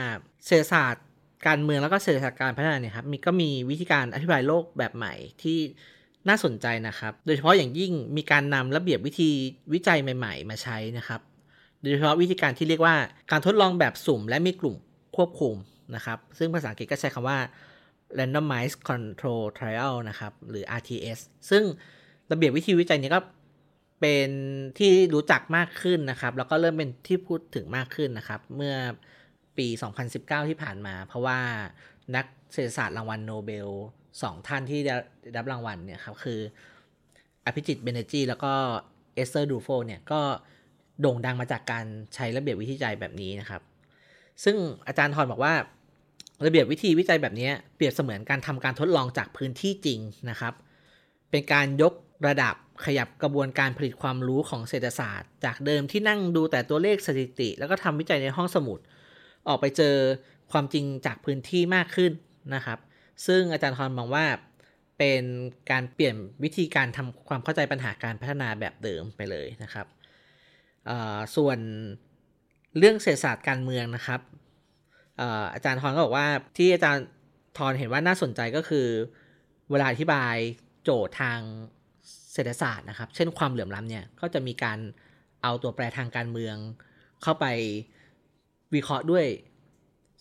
[0.46, 1.04] เศรษฐศาสตร์
[1.46, 5.58] การเมืองแล้วก็เศรษฐศาสตร์การพัฒนาเนี่ยครับมีก็มีวิธีการอธิบายโลกแบบใหม่ที่
[6.28, 9.30] น่าสนใจนะครับ โดยเฉพาะอย่างยิ่งมีการนำระเบียบวิธี
[9.72, 11.20] วิจัยใหม่ ๆ มาใช้นะครับ
[11.80, 12.96] โดยเฉพาะวิธีการที่เรียกว่า
[13.30, 14.76] การทดลองแบบสุ่ม และมีกลุ่ม
[15.16, 15.54] ควบคุม
[15.94, 17.38] นะครับ ซึ่งภาษาอังกฤษก็ใช้คำว่า
[18.18, 21.62] randomized control trial นะครับ หรือ RTS ซึ่ง
[22.30, 23.20] ระเบียบวิธีวิจัยนี้ก็
[24.00, 24.30] เป็น
[24.78, 28.74] ที่รู้จักมากขึ้นนะครับ แล้วก็เริ่มเป็นที่พูดถึงมากขึ้นนะครับ เมื่อ
[29.58, 29.66] ปี
[30.08, 31.38] 2019 ที่ผ่านมา เพราะว่า
[32.16, 33.68] นักเศรษฐศาสตร์รางวัลโนเบล
[34.22, 34.94] สองท่านที่ได้
[35.36, 36.40] รับรางวัลเนี่ยครับคือ
[37.46, 38.52] อภิจิตบาเนอร์จีแล้วก็
[39.14, 40.20] เอสเตอร์ดูโฟลเนี่ยก็
[41.00, 43.62] โด่งดังมาจากการใช้ระเบียบวิธีวิจัยแบบนี้นะครับ
[44.44, 45.54] ซึ่งอาจารย์ทอนบอกว่า
[46.46, 50.54] ระเบียบวิธีวิจัยแบบนี้เปรียบเสมือนการทำการทดลองจากพื้นที่จริงนะครับ
[51.30, 51.92] เป็นการยก
[52.26, 58.78] ระดับขยับกระบวนการผลิตความรู้ของเศรษฐศาสตร์ จากเดิมที่นั่งดูแต่ตัวเลขสถิติ แล้วก็ทำวิจัยในห้องสมุด
[59.48, 59.96] ออกไปเจอ
[60.52, 62.12] ความจริงจากพื้นที่มากขึ้น
[62.54, 62.78] นะครับ
[63.26, 64.26] ซึ่งอาจารย์ทอนมองว่า
[64.98, 65.22] เป็น
[65.70, 69.86] การเปลี่ยนวิธีการทำความเข้าใจปัญหาการพัฒนาแบบเดิมไปเลยนะครับ
[71.36, 71.58] ส่วน
[72.78, 74.20] เรื่องเศรษฐศาสตร์การเมืองนะครับ
[75.54, 77.04] อาจารย์ทอนก็บอกว่าที่อาจารย์
[77.58, 78.86] ทอนเห็นว่าน่าสนใจก็คือ
[79.70, 80.34] เวลาอธิบาย
[80.84, 81.40] โจทย์ทาง
[82.32, 84.78] เศรษฐศาสตร์นะครับ เช่นความเหลื่อมล้ำเนี่ยก็จะมีการ
[85.42, 86.56] เอาตัวแปรทางการเมือง
[87.22, 87.46] เข้าไป
[88.74, 89.26] วิเคราะห์ด้วย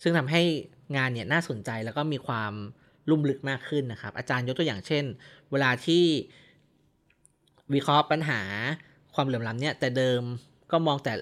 [0.02, 0.42] ซึ่งทำให้
[0.96, 2.52] งานเนี่ยน่าสนใจแล้วก็มีความ
[3.10, 5.04] ลุ่มลึกมากขึ้นนะครับ อาจารย์ยกตัวอย่างเช่น
[5.50, 6.04] เวลาที่
[7.74, 8.40] วิเคราะห์ปัญหา
[9.14, 10.22] ความเหลื่อมล้ำเนี่ยแต่เดิม
[10.70, 11.12] ก็มองแต่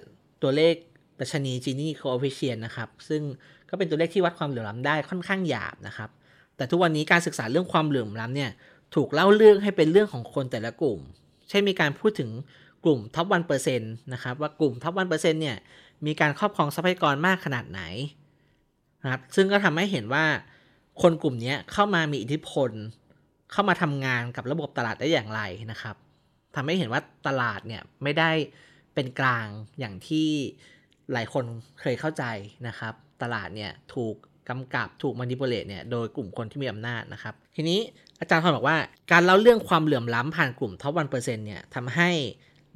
[0.42, 0.74] ตัวเลข
[1.20, 3.22] ดัชนี Gini coefficient นะครับ ซึ่ง
[3.68, 6.10] ก็เป็นตัวเลขที่วัดความเหลื่อมล้ำได้ค่อนข้างหยาบนะครับ
[6.56, 8.50] แต่ทุกวันนี้การศึกษาเรื่องความเหลื่อมล้ำเนี่ย
[8.94, 10.98] ถูกเล่าเรื่องให้เป็นเรื่องของคนแต่ละกลุ่ม
[11.48, 12.30] เช่นมีการพูดถึง
[12.84, 15.56] กลุ่ม top one percent นะครับว่ากลุ่ม top one percent เนี่ย
[16.06, 17.82] มีการครอบครองทรัพยากรมากขนาดไหน
[19.02, 20.24] นะครับซึ่งก็ทำให้เห็นว่า
[21.02, 22.70] คนกลุ่มนี้เข้ามามีอิทธิพล
[23.52, 25.96] เข้ามาทำงานกับระบบตลาดได้อย่างไรนะครับ
[26.54, 28.30] ทำให้เห็นว่าตลาดเนี่ยไม่ได้
[28.94, 29.46] เป็นกลาง
[29.78, 30.28] อย่างที่
[31.12, 31.44] หลายคน
[31.80, 32.24] เคยเข้าใจ
[32.68, 34.14] นะครับ ตลาดเนี่ยถูก
[34.48, 37.80] กำกับถูก manipulate เนี่ยโดยกลุ่มคนที่มีอำนาจนะครับ ทีนี้
[38.20, 38.76] อาจารย์ทอนบอกว่า
[39.12, 42.10] การเล่าเรื่องความเหลื่อมล้ำผ่านกลุ่ม top one percent เนี่ยทำให้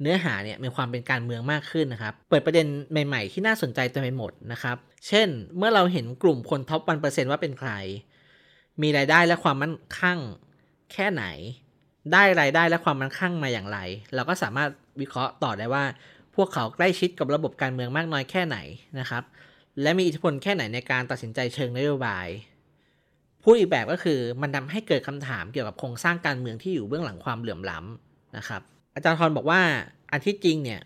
[0.01, 7.71] เนื้อหาเนี่ยมีความเป็นการเมืองมากขึ้นนะครับ เปิดประเด็นใหม่ๆ ที่น่าสนใจเต็มไปหมดนะครับ เช่น เมื่อเราเห็นกลุ่มคน top one percent ว่าเป็นใคร
[8.81, 10.19] มีรายได้และความมั่งคั่ง
[10.93, 11.23] แค่ไหน
[12.13, 13.79] ได้รายได้และความมั่งคั่งมาอย่างไร
[14.15, 14.69] เราก็สามารถ
[15.01, 15.83] วิเคราะห์ต่อได้ว่า
[16.35, 18.57] พวกเขาใกล้ชิดกับระบบการเมืองมากน้อยแค่ไหน
[18.99, 19.23] นะครับ
[19.81, 22.27] และมีอิทธิพลแค่ไหนในการตัดสินใจเชิงนโยบาย
[23.43, 28.61] พูดอีกแบบก็คือมันทาให้เกิดคำถามเกี่ยวกับโครงสร้างการเมืองที่อยู่เบื้องหลังความเหลื่อมล้ำนะครับ
[28.97, 29.61] อาจารย์ทรบอกว่า
[30.11, 30.81] อันที่จริงเนี่ย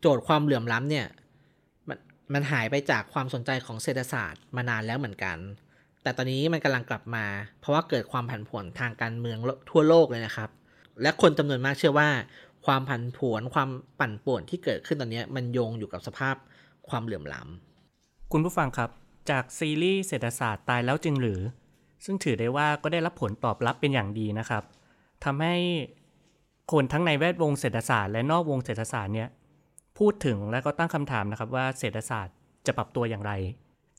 [0.00, 1.06] โจทย์ความเหลื่อมล้ำเนี่ย
[1.88, 1.98] มัน
[2.32, 5.36] มันหายไปจากความสนใจของเศรษฐศาสตร์มานานแล้วเหมือนกัน
[6.02, 7.24] แต่ตอนนี้มันกำลังกลับมา
[7.60, 9.38] เพราะว่าเกิดความผันผวนทางการเมือง
[9.70, 10.50] ทั่วโลกเลยนะครับ
[11.02, 12.08] และคนจำนวนมากเชื่อว่า
[12.66, 13.68] ความผันผวนความ
[14.00, 16.34] ปั่นป่วนที่เกิดขึ้นตอนนี้มันโยงอยู่กับสภาพ
[16.88, 18.90] ความเหลื่อมล้ำคุณผู้ฟังครับ
[19.30, 21.40] จากซีรีส์เศรษฐศาสตร์ตายแล้วจึงหรือ
[22.04, 24.62] ซึ่งถือได้ว่าก็ได้รับผลตอบรับเป็นอย่างดีนะครับ
[25.24, 25.56] ทำให้
[26.72, 29.28] คนทั้งในแวดวงเศรษฐศาสตร์และนอกวงเศรษฐศาสตร์เนี่ย
[29.98, 32.34] พูดถึงและก็ตั้งคำถามนะครับว่าเศรษฐศาสตร์
[32.66, 33.32] จะปรับตัวอย่างไร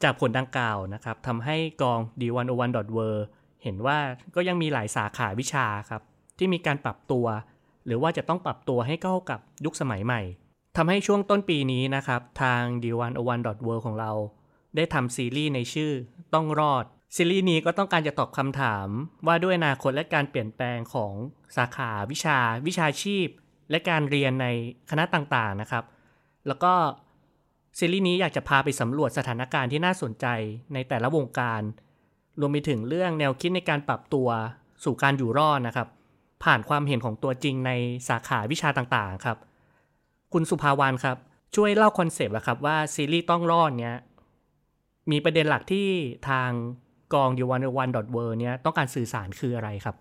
[0.04, 3.00] จากผลดังกล่าวนะครับทำให้กอง d101.w
[3.64, 3.98] เห็นว่า
[4.36, 6.02] ก็ยังมีหลายสาขาวิชาครับ
[6.38, 7.26] ที่มีการปรับตัว
[7.86, 10.22] หรือว่าจะต้องปรับตัวให้เข้ากับยุคสมัยใหม่
[10.78, 14.12] ทำให้ช่วงต้นปีนี้นะครับ ทาง d101.w ของเรา
[14.76, 15.92] ได้ทำซีรีส์ในชื่อ
[16.34, 18.88] ต้องรอด ซีรีส์นี้ก็ต้องการจะตอบคำถาม
[19.28, 21.14] ว่าด้วยอนาคตและการเปลี่ยนแปลงของ
[21.58, 23.28] สาขาวิชา วิชาชีพ
[23.72, 24.48] และการเรียนใน
[24.90, 25.84] คณะต่างๆนะครับ
[26.48, 26.74] แล้วก็
[27.80, 30.26] ซีรีส์นี้อยากจะพาไปสำรวจสถานการณ์ที่น่าสนใจ
[30.74, 31.62] ในแต่ละวงการ
[32.40, 34.30] รวมไปถึงเรื่องแนวคิดในการปรับตัว
[34.84, 35.88] สู่การอยู่รอดนะครับ
[36.44, 37.72] ผ่านความเห็นของตัวจริงใน
[38.10, 39.38] สาขาวิชาต่างๆครับ
[40.34, 41.18] คุณสุภาวรรณครับ
[41.56, 43.98] ช่วยเล่า concept ครับว่าซีรีส์ต้องรอดเนี้ย
[45.12, 45.88] มีประเด็นหลักที่
[46.30, 46.50] ทาง
[47.14, 49.96] กอง d 1 1 w o r l d เนี่ยต้องการสื่อสารคืออะไรครับ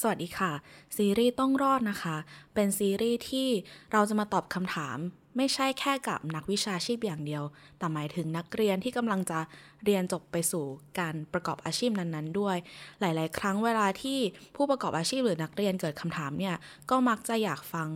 [0.00, 0.52] สวัสดีค่ะ
[0.96, 2.16] ซีรีส์ต้องรอดนะคะ
[2.54, 3.48] เป็นซีรีส์ที่
[3.92, 4.98] เราจะมาตอบคำถาม
[5.36, 7.42] ไม่ใช่แค่กับนักวิชาชีพอย่างเดียว
[7.78, 9.38] แต่หมายถึงนักเรียนที่กำลังจะ
[9.84, 10.64] เรียนจบไปสู่
[11.00, 12.56] การประกอบอาชีพนั้นๆ ด้วย
[13.00, 14.18] หลาย ๆ ครั้งเวลาที่
[14.56, 16.54] ผู้ประกอบอาชีพหรือนักเรียนเกิดคำถามเนี่ย
[16.90, 17.88] ก็มักจะอยากฟัง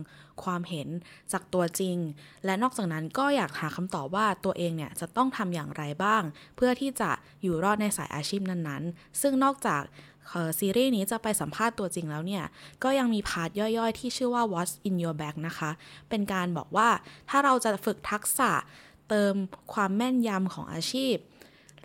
[0.43, 0.89] ความเห็น
[1.31, 1.97] จากตัวจริง
[2.45, 6.23] และนอกจากนั้นก็อยากหาคำตอบว่าตัวเองเนี่ยจะต้องทำอย่างไรบ้าง
[6.55, 7.11] เพื่อที่จะ
[7.43, 9.81] อยู่รอดในสายอาชีพนั้นๆ ซึ่งนอกจาก
[10.59, 12.43] ซีรีส์นี้จะไปสัมภาษณ์ตัวจริงแล้วเนี่ย
[12.83, 15.71] ก็ยังมีพาร์ทย่อยๆ ที่ชื่อว่า What's in your bag นะคะ
[16.09, 16.89] เป็นการบอกว่า
[17.29, 18.51] ถ้าเราจะฝึกทักษะ
[19.09, 19.33] เติม
[19.73, 21.15] ความแม่นยำของอาชีพ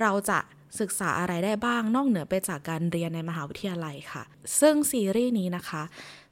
[0.01, 0.39] เราจะ
[0.81, 4.23] ศึกษาอะไรได้บ้างนอกเหนือไปจากการเรียนในมหาวิทยาลัยค่ะ
[4.61, 5.83] ซึ่งซีรีส์นี้นะคะ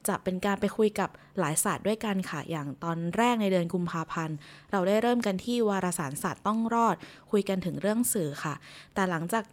[0.07, 4.37] จะเป็นการไปคุยกับหลายศาสตร์ด้วยกันค่ะ อย่างตอนแรกในเดือนกุมภาพันธ์
[4.71, 6.95] เราได้เริ่มกันที่วารสารศาสตร์ต้องรอด
[7.31, 8.55] คุยกันถึงเรื่องสื่อค่ะ
[8.93, 9.43] แต่หลังจาก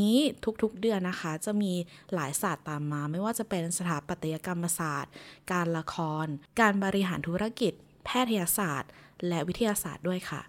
[0.00, 0.16] นี้
[0.62, 1.72] ทุกๆเดือนนะคะ จะมี
[2.14, 5.12] หลายศาสตร์ตามมา ไม่ว่าจะเป็นสถาปัตยกรรมศาสตร์
[5.52, 6.26] การละคร
[6.60, 7.72] การบริหารธุรกิจ
[8.04, 8.90] แพทยศาสตร์
[9.28, 10.42] และวิทยาศาสตร์ด้วยค่ะ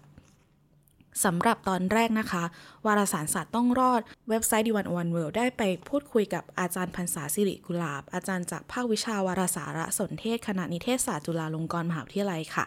[1.24, 2.44] สำหรับตอนแรกนะคะ
[2.86, 12.64] วารสารศาสตร์ต้องรอด เว็บไซต์ดิวันวันเวิลด์ได้ไปพูดคุยกับอาจารย์พันษาสิริกุลาบ อาจารย์จากภาควิชาวารสารสนเทศคณะนิเทศศาสตร์จุฬาลงกรณ์มหาวิทยาลัยค่ะ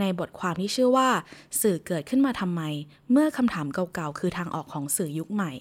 [0.00, 1.08] ในบทความที่ชื่อว่า
[1.62, 2.62] สื่อเกิดขึ้นมาทำไม
[3.10, 5.52] เมื่อคำถามเก่าๆ คือทางออกของสื่อยุคใหม่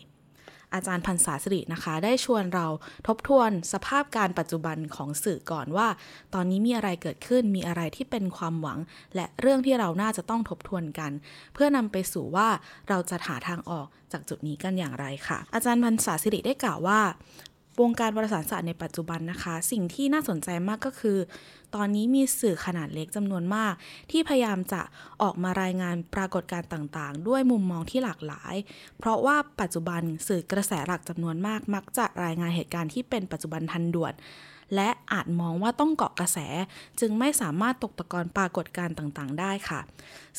[0.74, 2.68] อาจารย์พันศาสิรินะคะ ได้ชวนเรา
[3.08, 5.88] ทบทวนสภาพการปัจจุบันของสื่อก่อนว่า
[6.34, 8.80] ตอนนี้มีอะไรเกิดขึ้นมีอะไรที่เป็นความหวัง
[9.16, 11.12] และเรื่องที่เราน่าจะต้องทบทวนกัน
[11.54, 12.48] เพื่อนำไปสู่ว่า
[12.90, 17.00] เราจะหาทางออกจากจุดนี้กันอย่างไรค่ะ อาจารย์พันศาสิริได้กล่าวว่า
[17.82, 21.18] วงการวารสารศาสตร์ในปัจจุบันนะคะ สิ่งที่น่าสนใจมากก็คือ
[21.76, 23.74] ตอนนี้มีสื่อขนาดเล็กจำนวนมาก
[24.12, 24.82] ที่พยายามจะ
[25.22, 28.56] ออกมารายงานปรากฏการณ์ต่างๆ ด้วยมุมมองที่หลากหลาย
[29.00, 34.14] เพราะว่าปัจจุบันสื่อกระแสหลักจำนวนมาก มักจะรายงานเหตุการณ์ที่เป็นปัจจุบันทันด่วน
[34.76, 36.38] และอาจมองว่าต้องเกาะกระแส
[37.00, 39.80] จึงไม่สามารถตกตะกอนปรากฏการณ์ต่างๆ ได้ค่ะ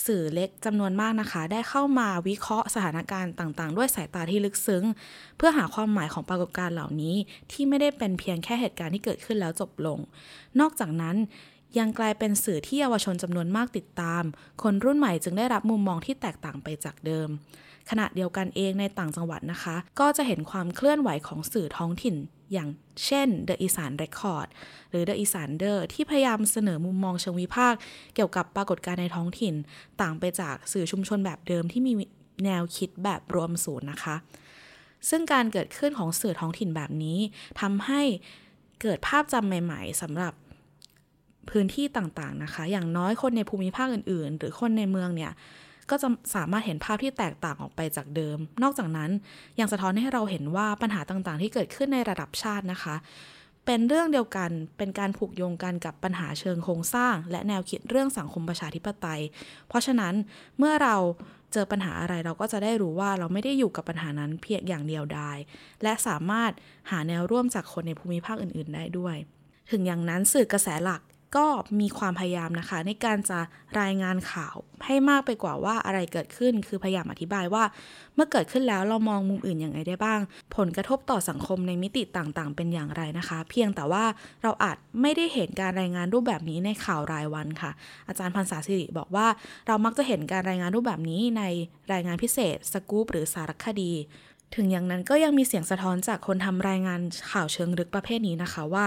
[0.07, 4.85] สื่อเล็กจำนวนมากนะคะ ได้เข้ามาวิเคราะห์สถานการณ์ต่างๆ ด้วยสายตาที่ลึกซึ้ง
[5.37, 7.17] เพื่อหาความหมายของปรากฏการณ์เหล่านี้
[7.53, 9.99] ที่ไม่ได้เป็นเพียงแค่เหตุการณ์ที่เกิดขึ้นแล้วจบลง
[10.61, 11.17] นอกจากนั้น
[11.79, 14.23] ยังกลายเป็นสื่อที่เยาวชนจำนวนมากติดตาม
[14.63, 17.29] คนรุ่นใหม่จึงได้รับมุมมองที่แตกต่างไปจากเดิม
[17.91, 22.17] ขณะเดียวกันเองในต่างจังหวัดนะคะ ก็จะเห็นความเคลื่อนไหวของสื่อท้องถิ่น
[22.53, 22.69] อย่าง
[23.07, 24.49] เช่น The อีสาน Record
[24.91, 27.79] หรือ The อีสานเดอร์ที่พยายามเสนอมุมมองเชิงวิพากษ์
[28.15, 29.55] เกี่ยวกับปรากฏการณ์ในท้องถิ่น
[30.01, 31.93] ต่างไปจากสื่อชุมชนแบบเดิมที่มี
[32.45, 34.17] แนวคิดแบบรวมศูนย์นะคะ
[35.09, 37.19] ซึ่งการเกิดขึ้นของสื่อท้องถิ่นแบบนี้
[37.61, 38.03] ทำให้
[38.83, 40.33] เกิดภาพจำใหม่ ๆสำหรับ
[41.51, 45.33] พื้นที่ต่างๆนะคะ อย่างน้อยคนในภูมิภาคอื่น ๆ หรือคนในเมืองเนี่ย
[45.91, 49.11] ก็จะสามารถเห็นภาพที่แตกต่างออกไปจากเดิม นอกจากนั้น
[49.61, 52.97] ยังสะท้อนให้เราเห็นว่าปัญหาต่างๆ ที่เกิดขึ้นในระดับชาตินะคะ
[53.67, 59.23] เป็นเรื่องเดียวกันเป็นการผูกโยงกันกับปัญหาเชิงโครงสร้าง และแนวคิดเรื่องสังคมประชาธิปไตย
[59.69, 60.15] เพราะฉะนั้น
[60.59, 60.97] เมื่อเรา
[61.53, 65.39] เจอปัญหาอะไรเราก็จะได้รู้ว่าเราไม่ได้อยู่กับปัญหานั้นเพียงอย่างเดียวดาย
[65.83, 66.53] และสามารถ
[66.91, 69.17] หาแนวร่วมจากคนในภูมิภาคอื่น ๆ ได้ด้วย
[69.71, 71.01] ถึงอย่างนั้นสื่อกระแสหลัก
[71.37, 71.47] ก็
[71.81, 73.39] มีความพยายามนะคะ ในการจะ
[73.81, 77.65] รายงานข่าวให้มากไปกว่าว่าอะไรเกิดขึ้น คือพยายามอธิบายว่า
[78.15, 80.21] เมื่อเกิดขึ้นแล้วเรามองมุมอื่นอย่างไรได้บ้าง
[80.57, 84.05] ผลกระทบต่อสังคมในมิติต่างๆ เป็นอย่างไรนะคะ เพียงแต่ว่า
[84.43, 87.71] เราอาจไม่ได้เห็นการรายงานรูปแบบนี้ในข่าวรายวันค่ะ
[88.09, 89.27] อาจารย์พันศาสิริบอกว่า
[89.67, 91.43] เรามักจะเห็นการรายงานรูปแบบนี้ใน
[91.93, 93.93] รายงานพิเศษ สกู๊ปหรือสารคดี
[94.55, 97.01] ถึงอย่างนั้นก็ยังมีเสียงสะท้อนจากคนทำรายงาน
[97.33, 98.87] ข่าวเชิงลึกประเภทนี้นะคะว่า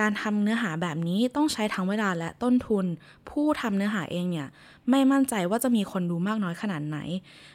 [0.00, 2.86] การทำเนื้อหาแบบนี้ต้องใช้ทั้งเวลาและต้นทุน
[3.30, 4.48] ผู้ทำเนื้อหาเองเนี่ย
[4.90, 6.98] ไม่มั่นใจว่าจะมีคนดูมากน้อยขนาดไหน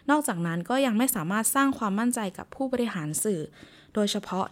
[0.10, 3.42] นอกจากนั้นก็ยังไม่สามารถสร้างความมั่นใจกับผู้บริหารสื่อ
[3.94, 4.46] โดยเฉพาะ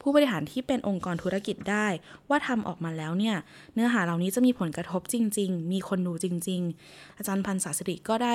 [0.00, 1.86] ผู้บริหารที่เป็นองค์กรธุรกิจได้
[2.28, 3.36] ว่าทำออกมาแล้วเนี่ย
[3.74, 6.60] เนื้อหาเหล่านี้จะมีผลกระทบจริง ๆ มีคนดูจริง
[6.90, 8.34] ๆ อาจารย์พันศาสิริก็ได้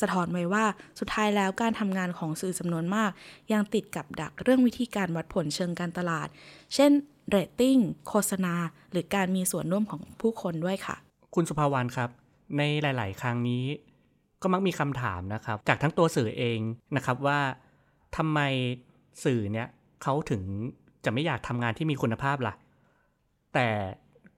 [0.00, 0.64] สะท้อนไว้ว่า
[0.98, 3.10] สุดท้ายแล้วการทำงานของสื่อจำนวนมาก
[3.52, 6.28] ยังติดกับดักเรื่องวิธีการวัดผลเชิงการตลาด
[6.74, 6.90] เช่น
[7.28, 7.76] เรตติ้ง
[8.08, 8.54] โฆษณา
[8.90, 10.96] หรือการมีส่วนร่วมของผู้คนด้วยค่ะ
[11.34, 12.10] คุณสุภาวรรณครับ
[12.58, 13.64] ในหลาย ๆ ครั้งนี้
[14.42, 16.58] ก็มักมีคำถามนะครับ จากทั้งตัวสื่อเอง
[16.96, 17.40] นะครับว่า
[18.16, 18.40] ทำไม
[19.24, 19.68] สื่อเนี่ย
[20.02, 20.42] เขาถึง
[21.04, 22.54] จะไม่อยากทำงานที่มีคุณภาพล่ะ
[23.54, 23.68] แต่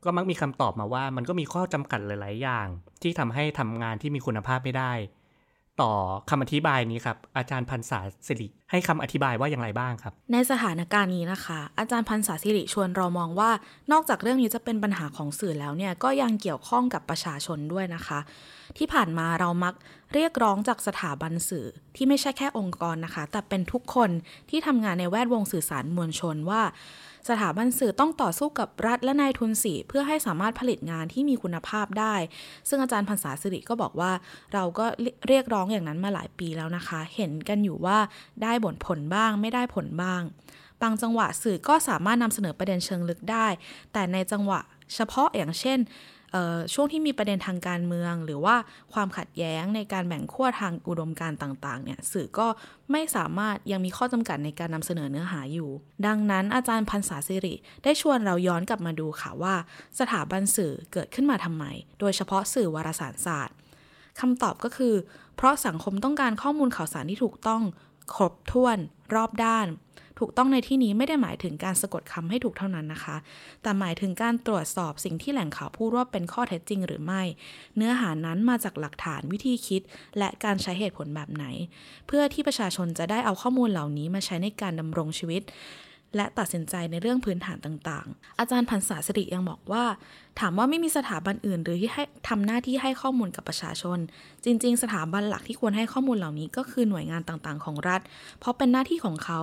[0.05, 2.67] ก็มักมีคำตอบมาว่า มันก็มีข้อจำกัดหลาย ๆ อย่าง
[3.03, 4.93] ที่ทำให้ทำงานที่มีคุณภาพไม่ได้
[5.81, 5.93] ต่อ
[6.31, 13.51] คำอธิบายนี้ครับ อาจารย์พันศาสิริให้คำอธิบายว่าอย่างไรบ้างครับ ในสถานการณ์นี้นะคะ อาจารย์พันศาสิริชวนเรามองว่า
[13.93, 18.19] นอกจากเรื่องนี้จะเป็นปัญหาของสื่อแล้วเนี่ยก็ยังเกี่ยวข้องกับประชาชนด้วยนะคะ
[18.79, 19.75] ที่ผ่านมาเรามัก
[20.15, 24.11] เรียกร้องจากสถาบันสื่อที่ไม่ใช่แค่องค์กรนะคะ แต่เป็นทุกคน
[24.51, 26.63] ที่ทำงานในแวดวงสื่อสารมวลชนว่า
[27.31, 32.15] สถาบันสื่อต้องต่อสู้กับรัฐและนายทุนสื่อเพื่อให้สามารถผลิตงานที่มีคุณภาพได้
[32.69, 34.13] ซึ่งอาจารย์พันศาสิริก็บอกว่า
[34.55, 34.87] เราก็
[35.29, 37.99] เรียกร้องอย่างนั้นมาหลายปีแล้วนะคะ เห็นกันอยู่ว่า
[38.43, 40.23] ได้ผลผลบ้าง ไม่ได้ผลบ้าง
[40.83, 43.47] บางจังหวะสื่อก็สามารถนำเสนอประเด็นเชิงลึกได้
[43.93, 44.61] แต่ในจังหวะ
[44.95, 45.81] เฉพาะอย่างเช่น
[46.75, 48.57] ช่วงที่มีประเด็นทางการเมือง หรือว่า
[48.93, 52.47] ความขัดแย้งในการแบ่งขั้วทางอุดมการต่างๆเนี่ยสื่อก็
[52.93, 55.71] ไม่สามารถยังมีข้อจำกัดในการนำเสนอเนื้อหาอยู่
[56.07, 59.55] ดังนั้นอาจารย์พันศาสิริ ได้ชวนเราย้อนกลับมาดูค่ะว่า
[59.99, 61.65] สถาบันสื่อเกิดขึ้นมาทำไม
[62.01, 63.57] โดยเฉพาะสื่อวารสารศาสตร์
[64.21, 64.95] คำตอบก็คือ
[65.37, 67.63] เพราะสังคมต้องการข้อมูลข่าวสารที่ถูกต้อง
[68.15, 68.79] ครบถ้วน
[69.15, 69.67] รอบด้าน
[70.19, 73.17] ถูกต้องในที่นี้ไม่ได้หมายถึงการสะกดคำให้ถูกเท่านั้นนะคะ
[73.63, 77.23] แต่หมายถึงการตรวจสอบสิ่งที่แหล่งข่าวพูดว่าเป็นข้อเท็จจริงหรือไม่
[77.77, 79.83] เนื้อหานั้นมาจากหลักฐานวิธีคิด
[80.19, 81.45] และการใช้เหตุผลแบบไหน
[82.07, 85.43] เพื่อที่ประชาชนจะได้เอาข้อมูลเหล่านี้มาใช้ในการดำรงชีวิต
[86.17, 89.85] และตัดสินใจในเรื่องพื้นฐานต่างๆ อาจารย์พันศาสิริยังบอกว่า
[90.41, 93.99] ถามว่าไม่มีสถาบันอื่น หรือที่ให้ทำหน้าที่ให้ข้อมูลกับประชาชน
[94.45, 98.01] จริง ๆ สถาบันหลักที่ควรให้ข้อมูลเหล่านี้ก็คือหน่วยงานต่างๆ ของรัฐ
[98.39, 99.41] เพราะเป็นหน้าที่ของเขา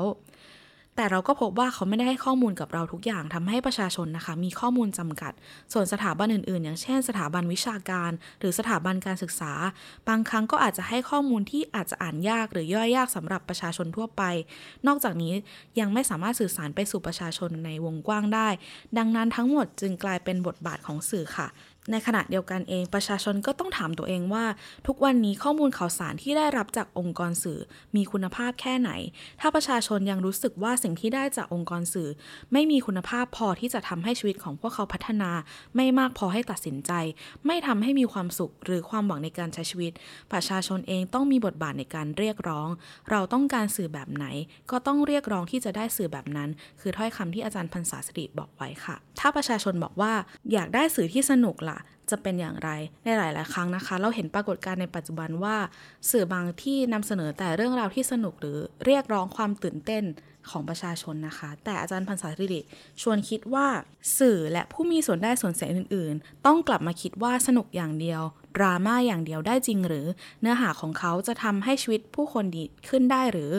[0.95, 5.34] แต่เราก็พบว่าเขาไม่ได้ให้ข้อมูลกับเราทุกอย่างทำให้ประชาชนนะคะ มีข้อมูลจำกัด
[5.73, 9.53] ส่วนสถาบันอื่นๆ อย่างเช่น สถาบันวิชาการ หรือสถาบันการศึกษา
[10.08, 14.23] บางครั้งก็อาจจะให้ข้อมูลที่อาจจะอ่านยากหรือย่อยยากสำหรับประชาชนทั่วไป
[14.88, 15.34] นอกจากนี้
[15.79, 18.47] ยังไม่สามารถสื่อสารไปสู่ประชาชนในวงกว้างได้
[18.97, 21.47] ดังนั้นทั้งหมดจึงกลายเป็นบทบาทของสื่อค่ะ
[21.91, 24.46] ในขณะเดียวกันเอง ประชาชนก็ต้องถามตัวเองว่า
[24.88, 27.60] ทุกวันนี้ข้อมูลข่าวสารที่ได้รับจากองค์กรสื่อ
[27.96, 28.91] มีคุณภาพแค่ไหน
[29.41, 32.10] ถ้าประชาชนยังรู้สึกว่าสิ่งที่ได้จากองค์กรสื่อ
[32.54, 35.32] ไม่มีคุณภาพพอที่จะทำให้ชีวิตของพวกเขาพัฒนา
[35.76, 36.91] ไม่มากพอให้ตัดสินใจ
[37.46, 39.91] ไม่ทำให้มีความสุขหรือความหวังในการใช้ชีวิต
[40.32, 42.69] ประชาชนเองต้องมีบทบาทในการเรียกร้อง
[43.12, 44.26] เราต้องการสื่อแบบไหน
[44.72, 46.50] ก็ต้องเรียกร้องที่จะได้สื่อแบบนั้น
[46.82, 50.13] คือถ้อยคำที่อาจารย์พันศาสิริบอกไว้ค่ะ ถ้าประชาชนบอกว่า
[50.54, 51.72] อยากได้สื่อที่สนุกล่ะ
[52.09, 52.69] จะเป็นอย่างไร
[53.03, 55.55] ในหลาย ๆ ครั้งนะคะ เราเห็นปรากฏการณ์ในปัจจุบันว่า
[56.12, 60.03] สื่อบางที่นำเสนอแต่เรื่องราวที่สนุกหรือเรียกร้องความตื่นเต้น
[60.49, 62.62] ของประชาชนนะคะ แต่อาจารย์พันศาสิริ
[63.01, 63.67] ชวนคิดว่า
[64.19, 68.21] สื่อและผู้มีส่วนได้ส่วนเสียอื่น ๆ ต้องกลับมาคิดว่าสนุกอย่างเดียว
[68.58, 70.06] ดราม่าอย่างเดียวได้จริงหรือ
[70.42, 73.52] เนื้อหาของเขาจะทำให้ชีวิตผู้คนดีขึ้นได้หรือ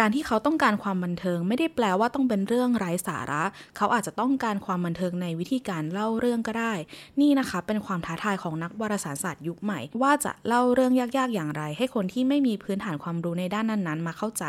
[0.00, 3.44] การที่เขาต้องการความบันเทิงไม่ได้แปลว่าต้องเป็นเรื่องไร้สาระ
[3.76, 6.72] เขาอาจจะต้องการความบันเทิงในวิธีการเล่าเรื่องก็ได้
[7.20, 14.44] นี่นะคะเป็นความท้าทายของนักวารสารศาสตร์ยุคใหม่ ว่าจะเล่าเรื่องยากๆอย่างไร ให้คนที่ไม่มีพื้นฐานความรู้ในด้านนั้นๆ มาเข้าใจ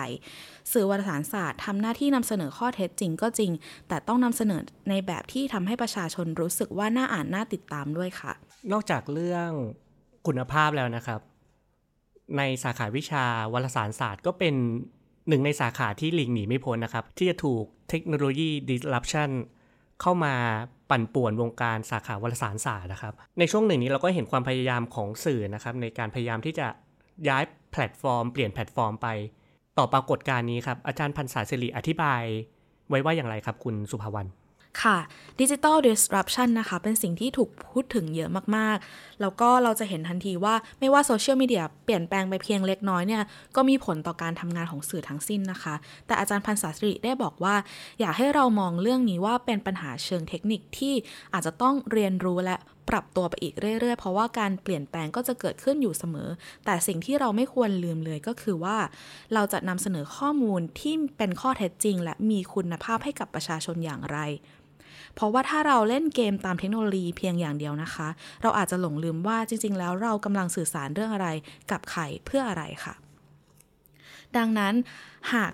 [0.71, 3.51] สื่อวารสารศาสตร์ทำหน้าที่นำเสนอข้อเท็จจริงก็จริง
[3.87, 8.33] แต่ต้องนำเสนอในแบบที่ทำให้ประชาชนรู้สึกว่าน่าอ่านน่าติดตามด้วยค่ะ
[8.71, 9.49] นอกจากเรื่อง
[10.27, 11.21] คุณภาพแล้วนะครับ
[12.37, 14.55] ในสาขาวิชาวารสารศาสตร์ก็เป็น
[15.27, 19.29] หนึ่งในสาขาที่หลีกหนีไม่พ้นนะครับ ที่จะถูกเทคโนโลยี disruption
[20.01, 20.33] เข้ามา
[20.89, 26.67] ปั่นป่วนวงการสาขาวารสารศาสตร์นะครับ ในช่วงหนึ่งนี้เราก็เห็นความพยายามของสื่อนะครับ ในการพยายามที่จะ
[27.27, 29.07] ย้ายแพลตฟอร์ม เปลี่ยนแพลตฟอร์มไป
[29.77, 32.23] ต่อปรากฏการณ์นี้ครับอาจารย์พรรษาสิริอธิบาย
[32.89, 34.29] ไว้ว่าอย่างไรครับคุณสุภาวรรณ
[34.83, 34.97] ค่ะ
[35.39, 43.23] digital disruption นะคะ เป็นสิ่งที่ถูกพูดถึงเยอะมากๆ แล้วก็เราจะเห็นทันทีว่าไม่ว่าโซเชียลมีเดียเปลี่ยนแปลงไปเพียงเล็กน้อยเนี่ย
[43.55, 45.75] ก็มีผลต่อการทำงานของสื่อทั้งสิ้นนะคะ
[46.07, 47.55] แต่อาจารย์พรรษาสิริได้บอกว่า
[47.99, 50.93] อยากให้เรามองเรื่องนี้ว่าเป็นปัญหาเชิงเทคนิคที่
[51.33, 52.57] อาจจะต้องเรียนรู้และ
[52.89, 56.29] ปรับตัวไปอีกเรื่อยๆ เพราะว่าการเปลี่ยนแปลงก็จะเกิดขึ้นอยู่เสมอ
[56.65, 58.77] แต่สิ่งที่เราไม่ควรลืมเลยก็คือว่า
[59.33, 64.19] เราจะนำเสนอข้อมูลที่เป็นข้อเท็จจริง และมีคุณภาพให้กับประชาชนอย่างไร
[65.17, 68.07] เพราะว่าถ้าเราเล่นเกมตามเทคโนโลยีเพียงอย่างเดียวนะคะ
[68.41, 71.27] เราอาจจะหลงลืมว่าจริง ๆ แล้วเรากำลังสื่อสารเรื่องอะไร
[71.71, 72.93] กับใครเพื่ออะไรค่ะ
[74.37, 74.73] ดังนั้น
[75.33, 75.51] หาก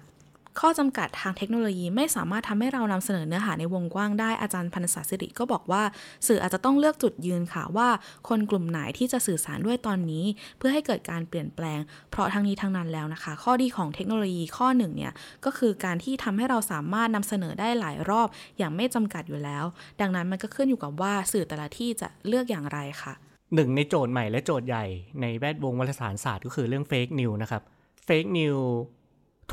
[0.59, 5.83] ข้อจำกัดทางเทคโนโลยีไม่สามารถทำให้เรานำเสนอเนื้อหาในวงกว้างได้อาจารย์พันศาสิริก็บอกว่า
[6.27, 7.89] สื่ออาจจะต้องเลือกจุดยืนค่ะว่า
[8.29, 10.25] คนกลุ่มไหนที่จะสื่อสารด้วยตอนนี้
[10.57, 11.79] เพื่อให้เกิดการเปลี่ยนแปลง
[12.11, 15.13] เพราะทั้งนี้ทั้งนั้นแล้วนะคะ ข้อดีของเทคโนโลยีข้อหนึ่งเนี่ย
[15.45, 19.63] ก็คือการที่ทำให้เราสามารถนำเสนอได้หลายรอบอย่างไม่จำกัดอยู่แล้ว
[20.01, 23.13] ดังนั้นมันก็ขึ้นอยู่กับว่าสื่อแต่ละที่จะเลือกอย่างไรค่ะ
[23.55, 24.85] หนึ่งในโจทย์ใหม่และโจทย์ใหญ่
[25.21, 27.61] ในแวดวงวารสารศาสตร์ก็คือเรื่องเฟกนิวนะครับ
[28.05, 28.57] เฟกนิว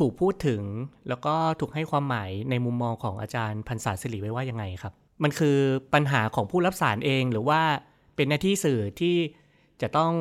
[0.00, 0.62] ถูกพูดถึง
[1.08, 5.56] แล้วก็ถูกให้ความหมายในมุมมองของอาจารย์พันศาสิริไว้ว่ายังไงครับ มันคือ
[5.94, 7.60] ปัญหาของผู้รับสารเองหรือว่า
[8.16, 9.16] เป็นหน้าที่สื่อที่
[9.82, 10.12] จะต้อง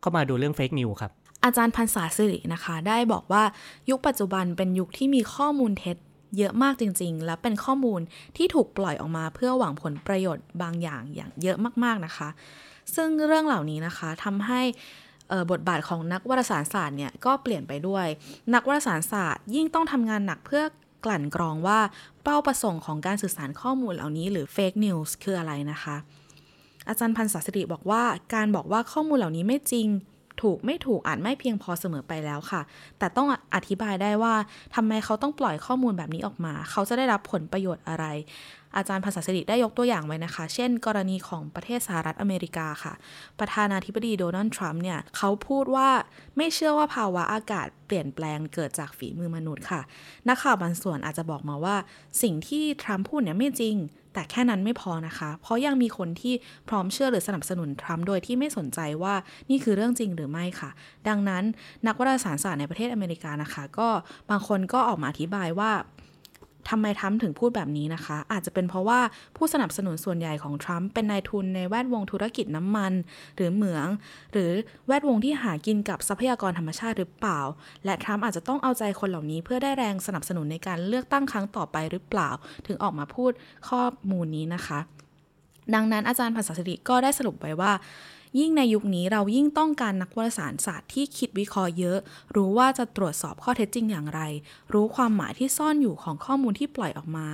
[0.00, 1.12] เข้ามาดูเรื่องเฟกนิวครับ
[1.44, 3.42] อาจารย์พันศาสิรินะคะ ได้บอกว่า
[3.90, 5.96] ยุคปัจจุบันเป็นยุคที่มีข้อมูลเท็จ
[6.38, 8.00] เยอะมากจริง ๆ และเป็นข้อมูล
[8.36, 12.28] ที่ถูกปล่อยออกมาเพื่อหวังผลประโยชน์บางอย่างอย่างเยอะมากๆนะคะ
[12.94, 14.60] ซึ่งเรื่องเหล่านี้นะคะทำให้
[15.50, 18.06] บทบาทของนักวารสารศาสตร์เนี่ยก็เปลี่ยนไปด้วย
[18.54, 20.62] นักวารสารศาสตร์ยิ่งต้องทำงานหนักเพื่อ
[21.04, 21.80] กลั่นกรองว่า
[22.22, 25.96] เป้าประสงค์ของการสื่อสารข้อมูลเหล่านี้หรือ fake news คืออะไรนะคะ
[26.88, 28.02] อาจารย์พันศาสิริบอกว่า
[28.34, 29.88] การบอกว่าข้อมูลเหล่านี้ไม่จริง
[30.42, 32.60] ถูกไม่ถูกอาจไม่เพียงพอเสมอไปแล้วค่ะ
[32.98, 34.34] แต่ต้องอธิบายได้ว่า
[34.74, 38.04] ทำไมเขาต้องปล่อยข้อมูลแบบนี้ออกมา เขาจะได้รับผลประโยชน์อะไร
[38.76, 42.94] อาจารย์ภาษาสิริได้ยกตัวอย่างไว้นะคะ เช่น กรณีของประเทศสหรัฐอเมริกาค่ะ
[43.38, 45.88] ประธานาธิบดีโดนัลด์ทรัมป์เนี่ยเขาพูดว่า
[46.36, 49.80] ไม่เชื่อว่าภาวะอากาศเปลี่ยนแปลงเกิดจากฝีมือมนุษย์ค่ะ
[50.28, 51.76] นักข่าวบางส่วนอาจจะบอกมาว่า
[52.22, 53.76] สิ่งที่ทรัมป์พูดเนี่ยไม่จริง
[54.14, 56.34] แต่แค่นั้นไม่พอนะคะ เพราะยังมีคนที่
[56.68, 59.14] พร้อมเชื่อหรือสนับสนุนทรัมป์โดยที่ไม่สนใจว่า
[59.50, 60.70] นี่คือเรื่องจริงหรือไม่ค่ะ
[61.08, 61.44] ดังนั้น
[61.86, 63.88] นักวารสาศาสตร์ในประเทศอเมริกานะคะ ก็
[64.30, 65.70] บางคนก็ออกมาอธิบายว่า
[66.68, 69.00] ทำไมทรัมป์ถึงพูดแบบนี้นะคะ อาจจะเป็นเพราะว่า
[69.36, 72.92] ผู้สนับสนุนส่วนใหญ่ของทรัมป์เป็นนายทุนในแวดวงธุรกิจน้ำมัน
[73.36, 73.86] หรือเหมือง
[74.32, 74.50] หรือ
[74.86, 77.40] แวดวงที่หากินกับทรัพยากรธรรมชาติหรือเปล่า
[77.84, 82.30] และทรัมป์อาจจะต้องเอาใจคนเหล่านี้เพื่อได้แรงสนับสนุนในการเลือกตั้งครั้งต่อไปหรือเปล่า
[82.66, 83.32] ถึงออกมาพูด
[83.68, 84.78] ข้อมูลนี้นะคะ
[85.74, 87.72] ดังนั้นอาจารย์ภาษาสิริก็ได้สรุปไว้ว่า
[88.38, 91.98] ยิ่งในยุคนี้เรายิ่งต้องการนักวารสารศาสตร์ที่คิดวิเคราะห์เยอะ
[92.36, 94.20] รู้ว่าจะตรวจสอบข้อเท็จจริงอย่างไร
[94.72, 97.26] รู้ความหมายที่ซ่อนอยู่ของข้อมูลที่ปล่อยออกมา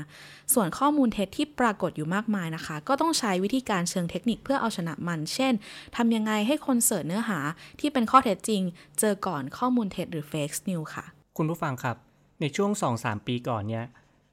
[0.55, 5.53] ส่วนข้อมูลเท็จที่ปรากฏอยู่มากมายนะคะ ก็ต้องใช้วิธีการเชิงเทคนิคเพื่อเอาชนะมัน เช่น
[5.97, 7.39] ทำยังไงให้คนเสิร์ชเนื้อหา
[7.81, 8.63] ที่เป็นข้อเท็จจริง
[9.01, 11.05] เจอก่อนข้อมูลเท็จหรือ fake news ค่ะ
[11.37, 11.97] คุณผู้ฟังครับ
[12.41, 12.71] ในช่วง
[13.01, 13.85] 2-3 ปีก่อนเนี่ย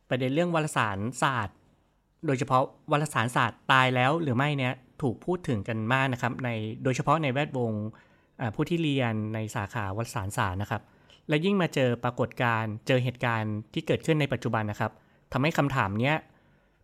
[0.10, 1.56] ประเด็นเรื่องวารสารศาสตร์
[2.26, 6.50] โดยเฉพาะวารสารศาสตร์ตายแล้วหรือไม่เนี่ย ถูกพูดถึงกันมากนะครับใน
[6.84, 7.72] โดยเฉพาะในแวดวง
[8.56, 10.82] ผู้ที่เรียนในสาขาวารสารศาสตร์นะครับ
[11.30, 14.92] และยิ่งมาเจอปรากฏการณ์เจอเหตุการณ์ที่เกิดขึ้นในปัจจุบันนะครับ
[15.34, 16.16] ทำให้คำถามเนี้ย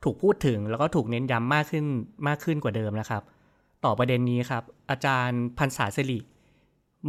[0.03, 1.85] ถูกพูดถึงแล้วก็ถูกเน้นย้ำมากขึ้น
[2.27, 3.23] มากขึ้นกว่าเดิมนะครับ
[3.85, 6.19] ต่อประเด็นนี้ครับ อาจารย์พันศาสิริ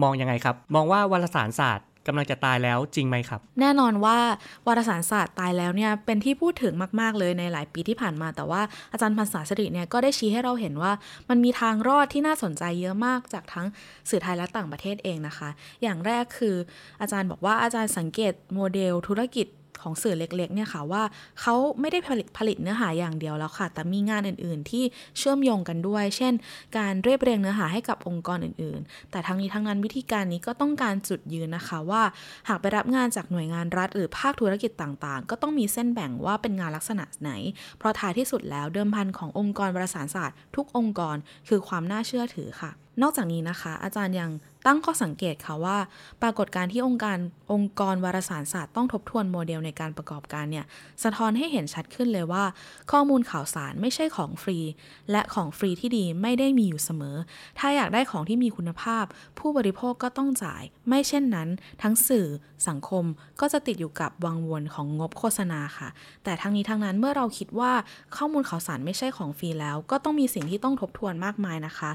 [0.03, 4.19] มองยังไงครับ มองว่าวารสารศาสตร์ กำลังจะตายแล้วจริงไหมครับ แน่นอนว่า
[4.67, 10.93] วารสารศาสตร์ตายแล้วเนี่ยเป็นที่พูดถึงมากๆเลยในหลายปีที่ผ่านมา แต่ว่าอาจารย์พันศาสิริเนี่ยก็ได้ชี้ให้เราเห็นว่า
[11.29, 13.67] มันมีทางรอดที่น่าสนใจเยอะมากจากทั้ง
[14.11, 15.49] สื่อไทยและต่างประเทศเองนะคะ
[15.83, 16.57] อย่างแรกคือ
[17.01, 19.47] อาจารย์บอกว่าอาจารย์สังเกตโมเดลธุรกิจ
[19.83, 21.03] ของสื่อเล็กๆเนี่ยค่ะว่า
[21.41, 24.85] เขาไม่ได้ผลิตผลิตเนื้อหาอย่างเดียวแล้วค่ะ แต่มีงานอื่นๆ ที่
[25.19, 26.33] เชื่อมโยงกันด้วย เช่น
[26.77, 32.03] การเรียบเรียงเนื้อหาให้กับองค์กรอื่นๆ แต่ทั้งนี้ทั้งนั้นวิธีการนี้ก็ต้องการจุดยืนนะคะว่า
[32.49, 37.31] หากไปรับงานจากหน่วยงานรัฐ หรือภาคธุรกิจต่างๆ ก็ต้องมีเส้นแบ่งว่าเป็นงานลักษณะไหน
[37.79, 41.17] เพราะท้ายที่สุดแล้วเดิมพันขององค์กรบริสารศาสตร์ ทุกองค์กร
[41.49, 42.71] คือความน่าเชื่อถือค่ะ
[43.03, 44.31] นอกจากนี้นะคะ อาจารย์ยัง
[44.67, 45.79] ตั้งข้อสังเกตค่ะว่า
[46.23, 47.19] ปรากฏการที่องค์การ
[47.53, 50.65] องค์กรวารสารศาสตร์ต้องทบทวนโมเดลในการประกอบการเนี่ย
[51.03, 52.45] สะท้อนให้เห็นชัดขึ้นเลยว่า
[52.93, 54.59] ข้อมูลข่าวสารไม่ใช่ของฟรี
[55.11, 57.17] และของฟรีที่ดีไม่ได้มีอยู่เสมอ
[57.59, 59.05] ถ้าอยากได้ของที่มีคุณภาพ
[59.39, 61.49] ผู้บริโภคก็ต้องจ่าย ไม่เช่นนั้น
[61.83, 62.27] ทั้งสื่อ
[62.69, 63.05] สังคม
[63.41, 65.89] ก็จะติดอยู่กับวังวนของงบโฆษณาค่ะ
[66.25, 67.73] แต่ทั้งนี้ทั้งนั้นเมื่อเราคิดว่า
[68.17, 71.91] ข้อมูลข่าวสารไม่ใช่ของฟรีแล้ว ก็ต้องมีสิ่งที่ต้องทบทวนมากมายนะคะ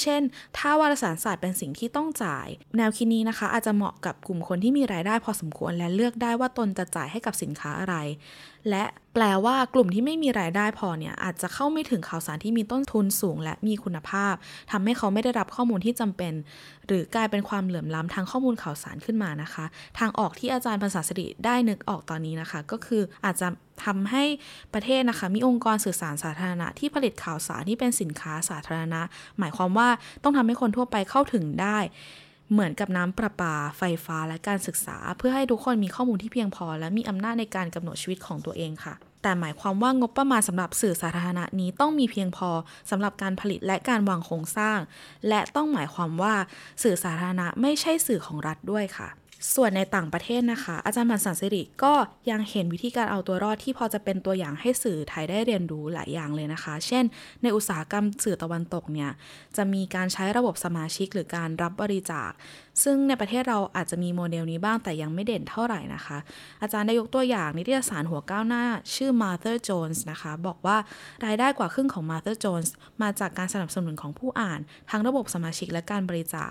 [0.00, 0.20] เช่น
[0.56, 2.46] ถ้าวารสารศาสตร์เป็นสิ่งที่ต้องจ่าย
[2.76, 7.96] แนวคิดนี้นะคะ อาจจะเหมาะกับกลุ่มคนที่มีรายได้พอสมควรและเลือกได้ว่าตนจะจ่ายให้กับสินค้าอะไร
[8.70, 8.84] และ
[9.14, 14.34] แปลว่ากลุ่มที่ไม่มีรายได้พอเนี่ยอาจจะเข้าไม่ถึงข่าวสารที่มีต้นทุนสูง และมีคุณภาพ
[14.70, 16.32] ทำให้เขาไม่ได้รับข้อมูลที่จำเป็น
[16.86, 19.64] หรือกลายเป็นความเหลื่อมล้ำทางข้อมูลข่าวสารขึ้นมานะคะ
[19.98, 23.48] ทางออกที่อาจารย์ภาษาสิริได้นึกออกตอนนี้นะคะ ก็คืออาจจะ
[23.84, 24.24] ทำให้
[24.74, 29.02] ประเทศนะคะ มีองค์กรสื่อสารสาธารณะที่ผลิตข่าวสารที่เป็นสินค้าสาธารณะ
[29.38, 29.88] หมายความว่า
[30.22, 31.78] ต้องทำให้คนทั่วไปเข้าถึงได้
[32.52, 42.50] เหมือนกับน้ำประปา ไฟฟ้าและการศึกษา เพื่อให้ทุกคนมีข้อมูลที่เพียงพอ และมีอำนาจในการกำหนดชีวิตของตัวเองค่ะ แต่หมายความว่างบประมาณสำหรับสื่อสาธารณะนี้ต้องมีเพียงพอ
[42.90, 44.78] สำหรับการผลิตและการวางโครงสร้าง
[45.28, 46.34] และต้องหมายความว่า
[46.82, 49.08] สื่อสาธารณะไม่ใช่สื่อของรัฐด้วยค่ะ
[49.54, 51.94] ส่วนในต่างประเทศนะคะ อาจารย์มันสันสิริก็
[52.30, 57.04] ยังเห็นวิธีการเอาตัวรอดที่พอจะเป็นตัวอย่างให้สื่อไทยได้เรียนรู้หลายอย่างเลยนะคะ เช่น
[57.42, 59.10] ในอุตสาหกรรมสื่อตะวันตกเนี่ย
[59.56, 62.30] จะมีการใช้ระบบสมาชิกหรือการรับบริจาค
[62.82, 66.18] ซึ่งในประเทศเราอาจจะมีโมเดลนี้บ้างแต่ยังไม่เด่นเท่าไหร่นะคะ
[66.62, 68.64] อาจารย์ได้ยกตัวอย่างนิตยสารหัวก้าวหน้า
[68.94, 70.76] ชื่อ Martha Jones นะคะ บอกว่า
[71.24, 72.68] รายได้กว่าครึ่งของ Martha Jones
[73.02, 74.60] มาจากการสนับสนุนของผู้อ่าน
[74.90, 76.50] ทั้งระบบสมาชิกและการบริจาค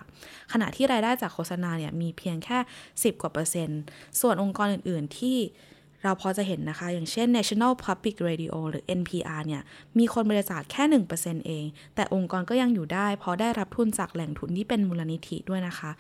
[0.52, 2.60] ขณะที่รายได้จากโฆษณาเนี่ยมีเพียงแค่
[2.94, 3.82] 10 กว่าเปอร์เซ็นต์
[4.22, 5.38] ส่วนองค์กรอื่น ๆ ที่
[6.04, 9.62] เราพอจะเห็นนะคะ อย่างเช่น National Public Radio หรือ NPR เนี่ย
[9.98, 10.84] มีคนบริจาคแค่
[11.18, 11.66] 1%เอง
[11.96, 15.92] แต่องค์กรก็ยังอยู่ได้ เพราะได้รับทุนจากแหล่งทุนที่เป็นมูลนิธิด้วยนะคะ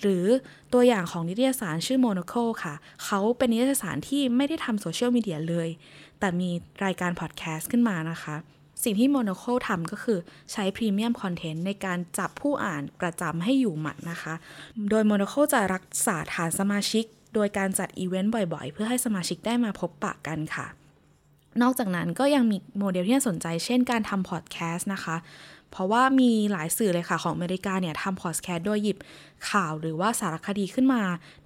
[0.00, 0.24] หรือ
[0.72, 2.74] ตัวอย่างของนิตยสารชื่อ Monocle ค่ะ
[3.04, 5.68] เขาเป็นนิตยสารที่ไม่ได้ทำโซเชียลมีเดียเลย
[6.18, 6.50] แต่มี
[6.84, 8.36] รายการพอดแคสต์ขึ้นมานะคะ
[8.84, 10.18] สิ่งที่ Monocle ทำก็คือ
[10.52, 14.34] ใช้ premium content ในการจับผู้อ่านประจำให้อยู่หมัดนะคะ
[14.90, 17.04] โดย Monocle จะรักษาฐานสมาชิก
[17.34, 20.66] โดยการจัดอีเวนต์บ่อยๆ เพื่อให้สมาชิกได้มาพบปะกันค่ะ
[21.62, 25.16] นอกจากนั้นก็ยังมีโมเดลที่น่าสนใจเช่นการทำพอดแคสต์นะคะ
[25.74, 28.98] เพราะว่ามีหลายสื่อเลยค่ะของอเมริกาเนี่ยทำพอดแคสต์โดยหยิบ
[29.50, 31.02] ข่าวหรือว่าสารคดีขึ้นมา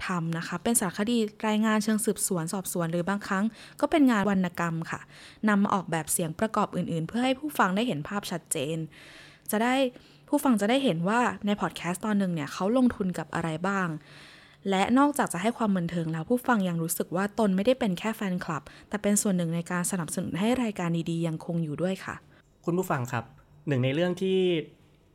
[0.06, 1.16] ทำนะคะ เป็นสารคดี
[1.48, 3.44] รายงานเชิงสืบสวนสอบสวนหรือบางครั้ง
[3.80, 5.00] ก็เป็นงานวรรณกรรมค่ะ
[5.48, 8.76] นำมาออกแบบเสียงประกอบอื่นๆ เพื่อให้ผู้ฟังได้เห็นภาพชัดเจน
[9.50, 9.74] จะได้
[10.28, 13.88] ผู้ฟังจะได้เห็นว่าในพอดแคสต์ตอนหนึ่งเนี่ยเขาลงทุนกับอะไรบ้าง
[14.70, 22.14] และนอกจากจะให้ความบันเทิงแล้วผู้ฟังยังรู้สึกว่าตนไม่ได้เป็นแค่แฟนคลับ แต่เป็นส่วนหนึ่งในการสนับสนุนให้รายการดีๆยังคงอยู่ด้วยค่ะ
[22.64, 23.37] คุณผู้ฟังครับ
[23.68, 24.40] หนึ่งในเรื่องที่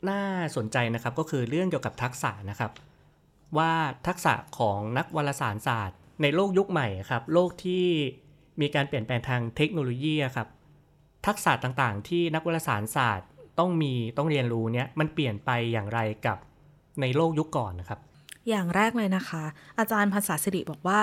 [0.10, 0.22] น่า
[0.58, 2.72] สนใจนะครับก็คือเรื่องเกี่ยวกับทักษะนะครับ
[3.58, 3.72] ว่า
[4.08, 7.86] ทักษะของนักวารสารศาสตร์ ในโลกยุคใหม่ครับโลกที่
[8.62, 10.48] มีการเปลี่ยนแปลงทางเทคโนโลยีครับ
[11.28, 13.28] ทักษะต่างๆ ที่นักวารสารศาสตร์
[13.60, 16.38] ต้องมีต้องเรียนรู้เนี่ยมันเปลี่ยนไปอย่างไรกับ
[17.02, 18.00] ในโลกยุคก่อนนะครับ
[18.50, 19.44] อย่างแรกเลยนะคะ
[19.80, 21.00] อาจารย์ภาษาสิริบอกว่า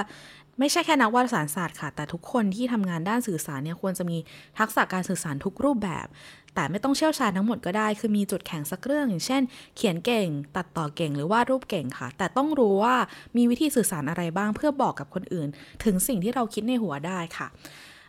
[0.60, 4.18] ไม่ใช่แค่นักวารสารศาสตร์ค่ะ แต่ทุกคนที่ทำงานด้านสื่อสารเนี่ยควรจะมี
[4.58, 6.06] ทักษะการสื่อสารทุกรูปแบบ
[6.54, 9.42] แต่ไม่ต้องเชี่ยวชาญทั้งหมดก็ได้ คือมีจุดแข็งสักเรื่อง อย่างเช่น
[9.76, 12.96] เขียนเก่ง ตัดต่อเก่งหรือวาดรูปเก่งค่ะ แต่ต้องรู้ว่า
[13.36, 15.48] มีวิธีสื่อสารอะไรบ้างเพื่อบอกกับคนอื่น
[15.84, 17.46] ถึงสิ่งที่เราคิดในหัวได้ค่ะ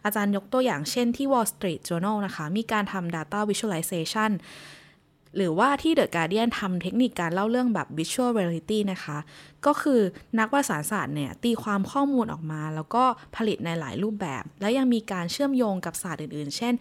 [0.05, 4.31] อาจารย์ยกตัวอย่างเช่นที่ Wall Street Journal นะคะ มีการทำ data visualization
[5.37, 9.17] หรือว่าที่ The Guardian ทำเทคนิคการเล่าเรื่องแบบ Visual Reality นะคะ
[9.65, 10.01] ก็คือ
[10.39, 13.03] นักวารสารศาสตร์เนี่ยตีความข้อมูลออกมา แล้วก็
[13.35, 16.73] ผลิตในหลายรูปแบบ และยังมีการเชื่อมโยงกับศาสตร์อื่นๆ เช่น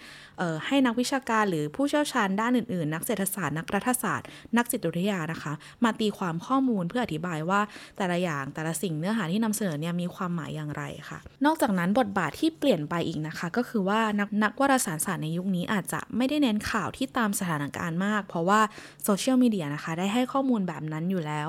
[0.66, 4.26] ให้นักวิชาการหรือผู้เชี่ยวชาญด้านอื่นๆ นักเศรษฐศาสตร์ นักรัฐศาสตร์
[4.56, 5.52] นักจิตวิทยานะคะ
[5.84, 7.60] มาตีความข้อมูลเพื่ออธิบายว่า
[7.96, 18.60] แต่ละอย่างแต่ละสิ่งเนื้อหาที่นำเสนอเนี่ยมีความหมายอย่างไรค่ะ นอกจากนั้นบทบาทที่เปลี่ยนไปอีกนะคะ ก็คือว่านักนักวารสารศาสตร์ในยุคนี้อาจจะไม่ได้เน้นข่าวที่ตามสถานการณ์มาก เพราะว่า
[19.04, 21.48] โซเชียลมีเดียนะคะได้ให้ข้อมูลแบบนั้นอยู่แล้ว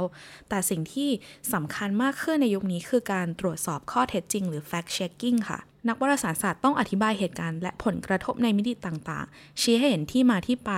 [0.49, 1.09] แต่สิ่งที่
[1.53, 10.71] สำคัญมากขึ้นในยุคนี้คือการตรวจสอบข้อเท็จจริงหรือ fact checking ค่ะ นักวารสารศาสตร์ต้องอธิบายเหตุการณ์และผลกระทบในมิติต่างๆ ชี้ให้เห็นที่มาที่ไป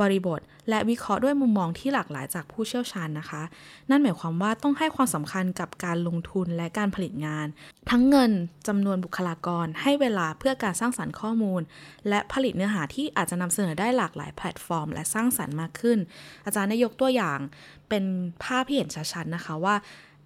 [0.00, 3.42] บริบท และวิเคราะห์ด้วยมุมมองที่หลากหลายจากผู้เชี่ยวชาญนะคะ
[3.90, 7.46] นั่นหมายความว่าต้องให้ความสำคัญกับการลงทุนและการผลิตงาน
[7.90, 8.30] ทั้งเงิน
[8.68, 11.62] จำนวนบุคลากร ให้เวลาเพื่อการสร้างสรรค์ข้อมูล
[12.08, 15.98] และผลิตเนื้อหาที่อาจจะนำเสนอได้หลากหลายแพลตฟอร์ม และสร้างสรรค์มากขึ้น
[16.46, 17.38] อาจารย์ได้ยกตัวอย่าง
[17.88, 18.04] เป็น
[18.44, 19.74] ภาพที่เห็นชัดๆนะคะว่า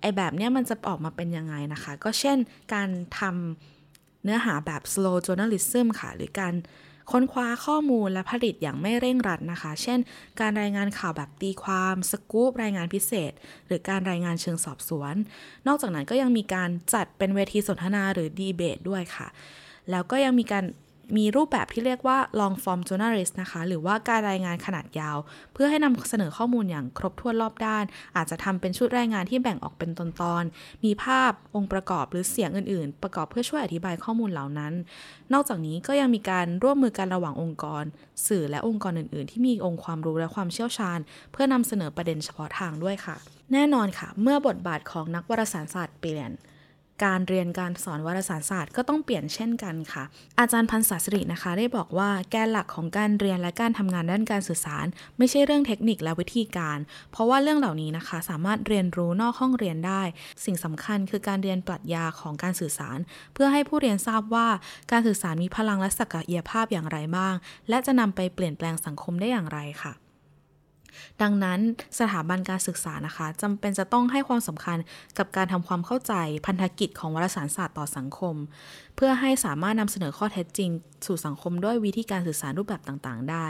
[0.01, 2.39] ไอแบบเนี้ยมันจะออกมาเป็นยังไงนะคะ ก็เช่น
[2.75, 2.89] การ
[3.21, 3.72] ทำ
[4.25, 6.55] เนื้อหาแบบ slow journalism ค่ะ หรือการ
[7.11, 9.99] ค้นคว้าข้อมูลและผลิตอย่างไม่เร่งรัดนะคะ เช่น
[10.41, 13.33] การรายงานข่าวแบบตีความ สกู๊ป รายงานพิเศษ
[13.67, 15.15] หรือการรายงานเชิงสอบสวน
[15.67, 19.29] นอกจากนั้นก็ยังมีการจัดเป็นเวทีสนทนาหรือดีเบตด้วยค่ะ
[19.91, 20.65] แล้วก็ยังมีการ
[21.17, 25.19] มีรูปแบบที่เรียกว่า long form journalist นะคะ หรือว่าการรายงานขนาดยาว
[25.55, 27.85] เพื่อให้นำเสนอข้อมูลอย่างครบถ้วนรอบด้าน
[28.17, 34.73] อาจจะทำเป็นชุดรายงานที่แบ่งออกเป็นตอนๆ มีภาพองค์ประกอบหรือเสียงอื่นๆ ประกอบเพื่อช่วยอธิบายข้อมูลเหล่านั้น
[35.33, 37.85] นอกจากนี้ก็ยังมีการร่วมมือกันระหว่างองค์กร
[38.27, 40.99] สื่อและองค์กรอื่น ๆ ที่มีองค์ความรู้และความเชี่ยวชาญ
[41.33, 43.17] เพื่อนำเสนอประเด็นเฉพาะทางด้วยค่ะ
[43.53, 46.33] แน่นอนค่ะ เมื่อบทบาทของนักวารสารศาสตร์เปลี่ยน
[47.05, 50.05] การเรียนการสอนวารสารศาสตร์ก็ต้องเปลี่ยนเช่นกันค่ะ
[50.41, 54.87] อาจารย์พันศาสรินะคะ ได้บอกว่าแกนหลักของการเรียนและการทำงานด้านการสื่อสาร
[55.19, 56.79] ไม่ใช่เรื่องเทคนิคและวิธีการ
[57.13, 60.03] เพราะว่าเรื่องเหล่านี้นะคะ สามารถเรียนรู้นอกห้องเรียนได้
[60.45, 62.99] สิ่งสำคัญคือการเรียนปรัชญาของการสื่อสาร
[63.35, 64.49] เพื่อให้ผู้เรียนทราบว่า
[64.91, 67.35] การสื่อสารมีพลังและศักยภาพอย่างไรบ้าง
[67.69, 70.02] และจะนำไปเปลี่ยนแปลงสังคมได้อย่างไรค่ะ
[71.23, 71.59] ดังนั้น
[71.99, 74.79] สถาบันการศึกษานะคะจำเป็นจะต้องให้ความสำคัญ
[75.19, 76.15] กับการทำความเข้าใจ
[76.47, 78.35] พันธกิจของวารสารศาสตร์ต่อสังคม
[78.97, 80.71] เพื่อให้สามารถนำเสนอข้อเท็จจริง
[81.07, 83.47] สู่สังคมด้วยวิธีการสื่อสารรูปแบบต่างๆ ได้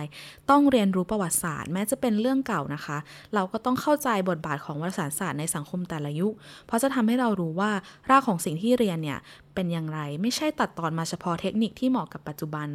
[0.50, 2.98] ต้องเรียนรู้ประวัติศาสตร์ แม้จะเป็นเรื่องเก่านะคะ
[3.34, 6.32] เราก็ต้องเข้าใจบทบาทของวารสารศาสตร์ในสังคมแต่ละยุค
[6.66, 7.70] เพราะจะทำให้เรารู้ว่า
[8.10, 9.18] รากของสิ่งที่เรียนเนี่ย
[9.54, 12.68] เป็นอย่างไร ไม่ใช่ตัดตอนมาเฉพาะเทคนิคที่เหมาะกับปัจจุบัน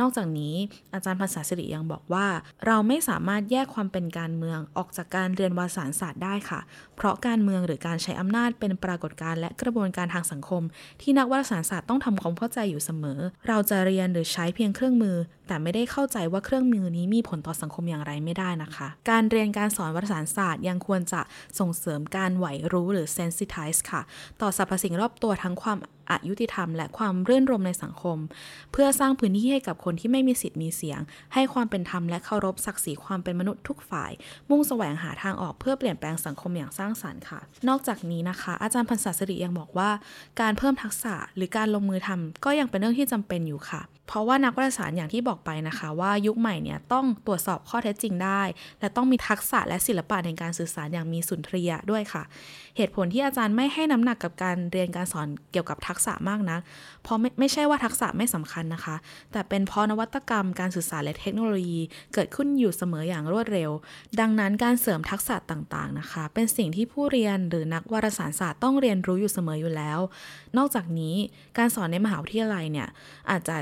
[0.00, 0.54] นอกจากนี้
[0.94, 2.26] อาจารย์ภาษาสิริยังบอกว่า
[2.66, 6.60] เราไม่สามารถแยกความเป็นการเมืองออกจากการเรียนวารสารศาสตร์ได้ค่ะ
[6.96, 10.62] เพราะการเมืองหรือการใช้อำนาจเป็นปรากฏการณ์และกระบวนการทางสังคม
[11.00, 21.20] ที่นักวารสารศาสตร์ต้องทำความเข้าใจอยู่เสมอ เราจะเรียนหรือใช้เพียงเครื่องมือ แต่ไม่ได้เข้าใจว่าเครื่องมือนี้มีผลต่อสังคมอย่างไรไม่ได้นะคะ การเรียนการสอนวารสารศาสตร์ยังควรจะ
[21.58, 24.02] ส่งเสริมการไหวรู้หรือ sensitize ค่ะ
[24.40, 25.78] ต่อสรรพสิ่งรอบตัวทั้งความ
[26.10, 28.18] อายุติธรรม และความเรื่นรมในสังคม
[28.72, 31.00] เพื่อสร้างพื้นที่ให้กับคนที่ไม่มีสิทธิ์มีเสียง
[31.34, 34.12] ให้ความเป็นธรรมและเคารพศักดิ์ศรีความเป็นมนุษย์ทุกฝ่าย
[34.50, 39.90] มุ่งแสวงหาทางออกเพื่อเปลี่ยนแปลงสังคมอย่างสร้างสรรค์ค่ะ นอกจากนี้นะคะ อาจารย์พันศาสริยังบอกว่า
[40.40, 48.42] การเพิ่มทักษะหรือการลงมือทำก็ยังเป็นเรื่องที่จำเป็นอยู่ค่ะ เพราะว่านักวิทยาศาสตร์อย่างที่บอกไปนะคะว่ายุคใหม่เนี่ยต้องตรวจสอบข้อเท็จจริงได้
[48.80, 52.22] และต้องมีทักษะและศิลปะในการสื่อสารอย่างมีสุนทรียะด้วยค่ะ
[52.76, 56.60] เหตุผลที่อาจารย์ไม่ให้น้ำหนักกับการเรียนการสอนเกี่ยวกับทักษะมากนัก
[57.02, 58.96] เพราะไม่ไม่ใช่ว่าทักษะไม่สำคัญนะคะ
[59.32, 61.80] แต่เป็นเพราะนวัตกรรมการสื่อสารและเทคโนโลยี
[62.14, 63.70] เกิดขึ้นอยู่เสมออย่างรวดเร็ว
[64.20, 69.98] ดังนั้นการเสริมทักษะต่างๆนะคะ เป็นสิ่งที่ผู้เรียนหรือนักวารสารศาสตร์ต้องเรียนรู้อยู่เสมออยู่แล้ว
[70.56, 71.14] นอกจากนี้
[71.58, 72.88] การสอนในมหาวิทยาลัยเนี่ย
[73.30, 73.56] อาจจะ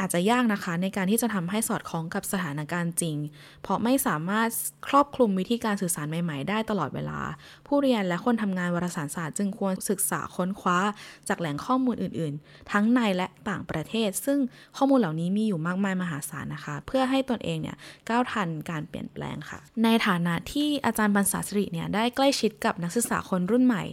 [0.00, 3.16] อาจจะยากนะคะในการที่จะทำให้สอดคล้องกับสถานการณ์จริง
[3.62, 4.48] เพราะไม่สามารถ
[4.88, 7.20] ครอบคลุมวิธีการสื่อสารใหม่ ๆ ได้ตลอดเวลา
[7.66, 10.78] ผู้เรียนและคนทำงานวารสารศาสตร์จึงควรศึกษาค้นคว้า
[11.28, 14.38] จากแหล่งข้อมูลอื่น ๆ ทั้งในและต่างประเทศ ซึ่ง
[14.76, 17.76] ข้อมูลเหล่านี้มีอยู่มากมายมหาศาลนะคะ เพื่อให้ตนเองเนี่ย
[18.08, 23.84] ก้าวทันการเปลี่ยนแปลงค่ะ ในฐานะที่อาจารย์บรรษาสิริเนี่ยได้ใกล้ชิดกับนักศึกษาคนรุ่นใหม่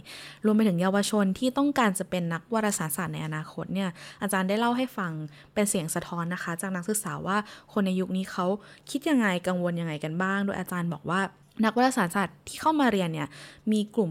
[0.44, 3.90] รวมไปถึงเยาวชนที่ต้องการจะเป็นนักวารสารศาสตร์ในอนาคตเนี่ย
[4.22, 5.12] อาจารย์ได้เล่าให้ฟัง
[5.54, 7.36] เป็นเสียงสะท้อนนะคะ จากนักศึกษาว่า
[7.72, 8.46] คนในยุคนี้เขา
[8.90, 11.20] คิดยังไงกังวลยังไงกันบ้าง โดยอาจารย์บอกว่า
[11.64, 13.28] นักวิทยาศาสตร์ที่เข้ามาเรียนเนี่ย
[13.72, 14.10] มีกลุ่ม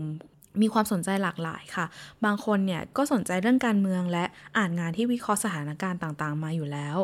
[0.62, 1.86] มีความสนใจหลากหลายค่ะ
[2.26, 4.26] บางคนเนี่ยก็สนใจเรื่องการเมืองและ
[4.58, 6.98] อ่านงานที่วิเคราะห์สถานการณ์ต่างๆ มาอยู่แล้ว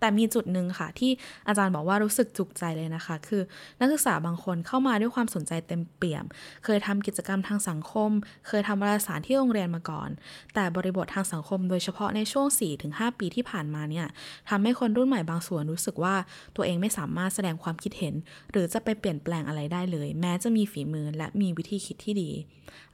[0.00, 1.10] แต่มีจุดหนึ่งค่ะ ที่
[1.48, 3.42] อาจารย์บอกว่ารู้สึกจุกใจเลยนะคะ คือ
[3.80, 6.24] นักศึกษาบางคนเข้ามาด้วยความสนใจเต็มเปี่ยม
[6.64, 8.10] เคยทำกิจกรรมทางสังคม
[8.46, 10.10] เคยทำวารสารที่โรงเรียนมาก่อน
[10.54, 12.46] แต่บริบททางสังคมโดยเฉพาะในช่วง
[12.82, 14.06] 4-5 ปีที่ผ่านมาเนี่ย
[14.50, 16.14] ทำให้คนรุ่นใหม่บางส่วนรู้สึกว่า
[16.56, 18.14] ตัวเองไม่สามารถแสดงความคิดเห็น
[18.50, 22.30] หรือจะไปเปลี่ยนแปลงอะไรได้เลย แม้จะมีฝีมือและมีวิธีคิดที่ดี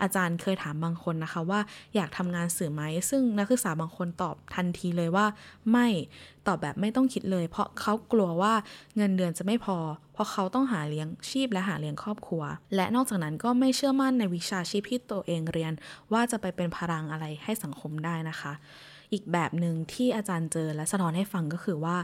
[0.03, 1.61] อาจารย์เคยถามบางคนนะคะว่า
[1.95, 5.27] อยากทำงานสื่อไหมซึ่งนักศึกษาบางคนตอบทันทีเลยว่า
[5.71, 5.87] ไม่
[6.47, 8.53] ตอบแบบไม่ต้องคิดเลย เพราะเขากลัวว่า
[8.97, 9.79] เงินเดือนจะไม่พอ
[10.13, 12.43] เพราะเขาต้องหาเลี้ยงชีพและหาเลี้ยงครอบครัว
[12.77, 15.73] และนอกจากนั้นก็ไม่เชื่อมั่นในวิชาชีพที่ตัวเองเรียน
[16.13, 18.53] ว่าจะไปเป็นพลังอะไรให้สังคมได้นะคะ
[19.13, 21.97] อีกแบบหนึ่งที่อาจารย์เจอและสะท้อนให้ฟังก็คือว่า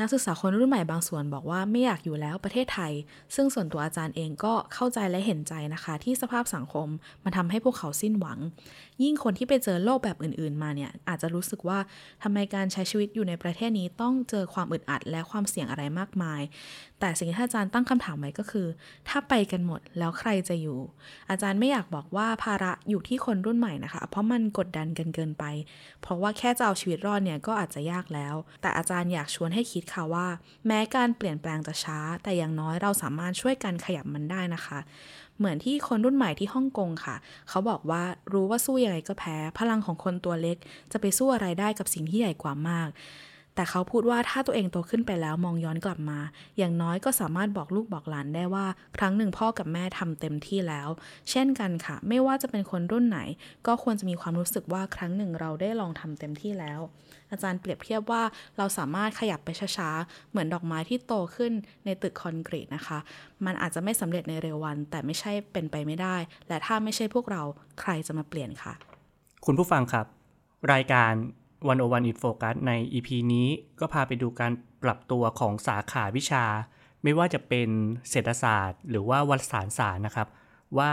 [0.00, 2.92] นักศึกษาคนรุ่นใหม่บางส่วนบอกว่าไม่อยากอยู่แล้วประเทศไทย
[3.34, 6.88] ซึ่งส่วนตัวอาจารย์เองก็เข้าใจและเห็นใจนะคะ ที่สภาพสังคม
[7.24, 8.38] มันทำให้พวกเขาสิ้นหวัง
[9.02, 11.78] ยิ่งคนที่ไปเจอโลกแบบอื่นๆ มาเนี่ย อาจจะรู้สึกว่า
[12.22, 16.42] ทำไมการใช้ชีวิตอยู่ในประเทศนี้ต้องเจอความอึดอัดและความเสี่ยงอะไรมากมาย
[17.00, 18.66] แต่สิ่งที่อาจารย์ตั้งคำถามไว้ก็คือ
[19.08, 20.78] ถ้าไปกันหมดแล้วใครจะอยู่
[21.30, 25.44] อาจารย์ไม่อยากบอกว่าภาระอยู่ที่คนรุ่นใหม่นะคะ เพราะมันกดดันกันเกินไป
[26.02, 30.26] เพราะว่าแค่จะเอาชีวิตรอดเนี่ยก็อาจจะยากแล้ว แต่อาจารย์อยากชวนให้คิดค่ะว่า
[30.66, 34.78] แม้การเปลี่ยนแปลงจะช้า แต่อย่างน้อยเราสามารถช่วยกันขยับมันได้นะคะ
[35.40, 37.16] เหมือนที่คนรุ่นใหม่ที่ฮ่องกงค่ะ
[37.48, 40.56] เขาบอกว่ารู้ว่าสู้ยังไงก็แพ้ พลังของคนตัวเล็ก
[40.92, 42.88] จะไปสู้อะไรได้กับสิ่งที่ใหญ่กว่ามาก
[43.54, 46.18] แต่เขาพูดว่าถ้าตัวเองโตขึ้นไปแล้วมองย้อนกลับมา
[46.58, 50.88] อย่างน้อยก็สามารถบอกลูกบอกหลานได้ว่า ครั้งหนึ่งพ่อกับแม่ทำเต็มที่แล้ว
[51.30, 53.20] เช่นกันค่ะ ไม่ว่าจะเป็นคนรุ่นไหน
[53.66, 56.80] ก็ควรจะมีความรู้สึกว่าครั้งหนึ่งเราได้ลองทำเต็มที่แล้ว
[57.30, 58.22] อาจารย์เปรียบเทียบว่า
[58.58, 61.52] เราสามารถขยับไปช้าๆเหมือนดอกไม้ที่โตขึ้น
[61.84, 62.98] ในตึกคอนกรีตนะคะ
[63.46, 66.16] มันอาจจะไม่สำเร็จในเร็ววัน แต่ไม่ใช่เป็นไปไม่ได้
[66.48, 67.42] และถ้าไม่ใช่พวกเรา
[67.80, 68.72] ใครจะมาเปลี่ยนค่ะ
[69.46, 70.06] คุณผู้ฟังครับ
[70.72, 71.12] รายการ
[71.68, 73.48] วันโอวันอินโฟกัสใน EP นี้
[73.80, 74.52] ก็พาไปดูการ
[74.82, 76.44] ปรับตัวของสาขาวิชา
[77.02, 77.68] ไม่ว่าจะเป็น
[78.10, 80.28] เศรษฐศาสตร์ หรือว่าวารสารศาสตร์นะครับ
[80.78, 80.92] ว่า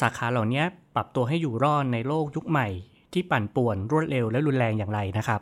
[0.00, 0.62] สาขาเหล่านี้
[0.94, 2.68] ปรับตัวให้อยู่รอดในโลกยุคใหม่
[3.12, 5.40] ที่ปั่นป่วนรวดเร็วและรุนแรงอย่างไรนะครับ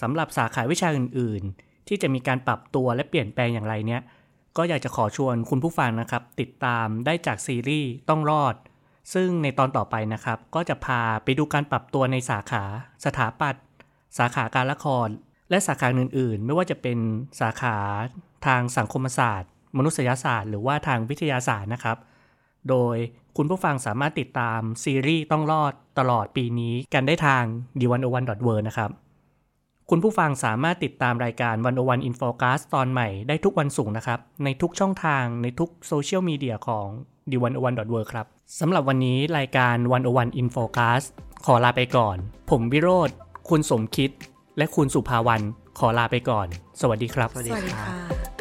[0.00, 4.02] สำหรับสาขาวิชาอื่น ๆ ที่จะมีการปรับตัวและเปลี่ยนแปลงอย่างไรเนี่ย
[4.56, 8.54] ก็อยากจะขอชวนคุณผู้ฟังนะครับ ติดตามได้จากซีรีส์ต้องรอด
[9.12, 12.64] ซึ่งในตอนต่อไปนะครับ ก็จะพาไปดูการปรับตัวในสาขา
[13.04, 13.64] สถาปัตย์
[14.18, 15.08] สาขาการละคร
[15.50, 16.98] และสาขาอื่นๆ ไม่ว่าจะเป็น
[17.40, 17.76] สาขา
[18.46, 21.96] ทางสังคมศาสตร์ มนุษยศาสตร์ หรือว่าทางวิทยาศาสตร์นะครับ
[22.68, 22.96] โดย
[23.36, 27.44] คุณผู้ฟังสามารถติดตามซีรีส์ต้องรอดตลอดปีนี้กันได้ทาง
[27.80, 28.90] d 1 0 1 w o r นะครับ
[29.90, 36.86] คุณผู้ฟังสามารถติดตามรายการ 101 Infocast ตอนใหม่ได้ทุกวันศุกร์นะครับ ในทุกช่องทางในทุกโซเชียลมีเดียของ
[37.30, 38.26] d 1 0 1 w o r ครับ
[38.60, 39.76] สำหรับวันนี้รายการ
[40.08, 41.06] 101 Infocast
[41.46, 42.16] ขอลาไปก่อน
[42.50, 43.10] ผมวิโรธ
[43.48, 44.10] คุณสมคิด
[44.58, 45.42] และคุณสุภาวัน
[45.78, 46.46] ขอลาไปก่อน
[46.80, 48.31] สวัสดีครับ สวัสดีสวัสดีครับค่ะ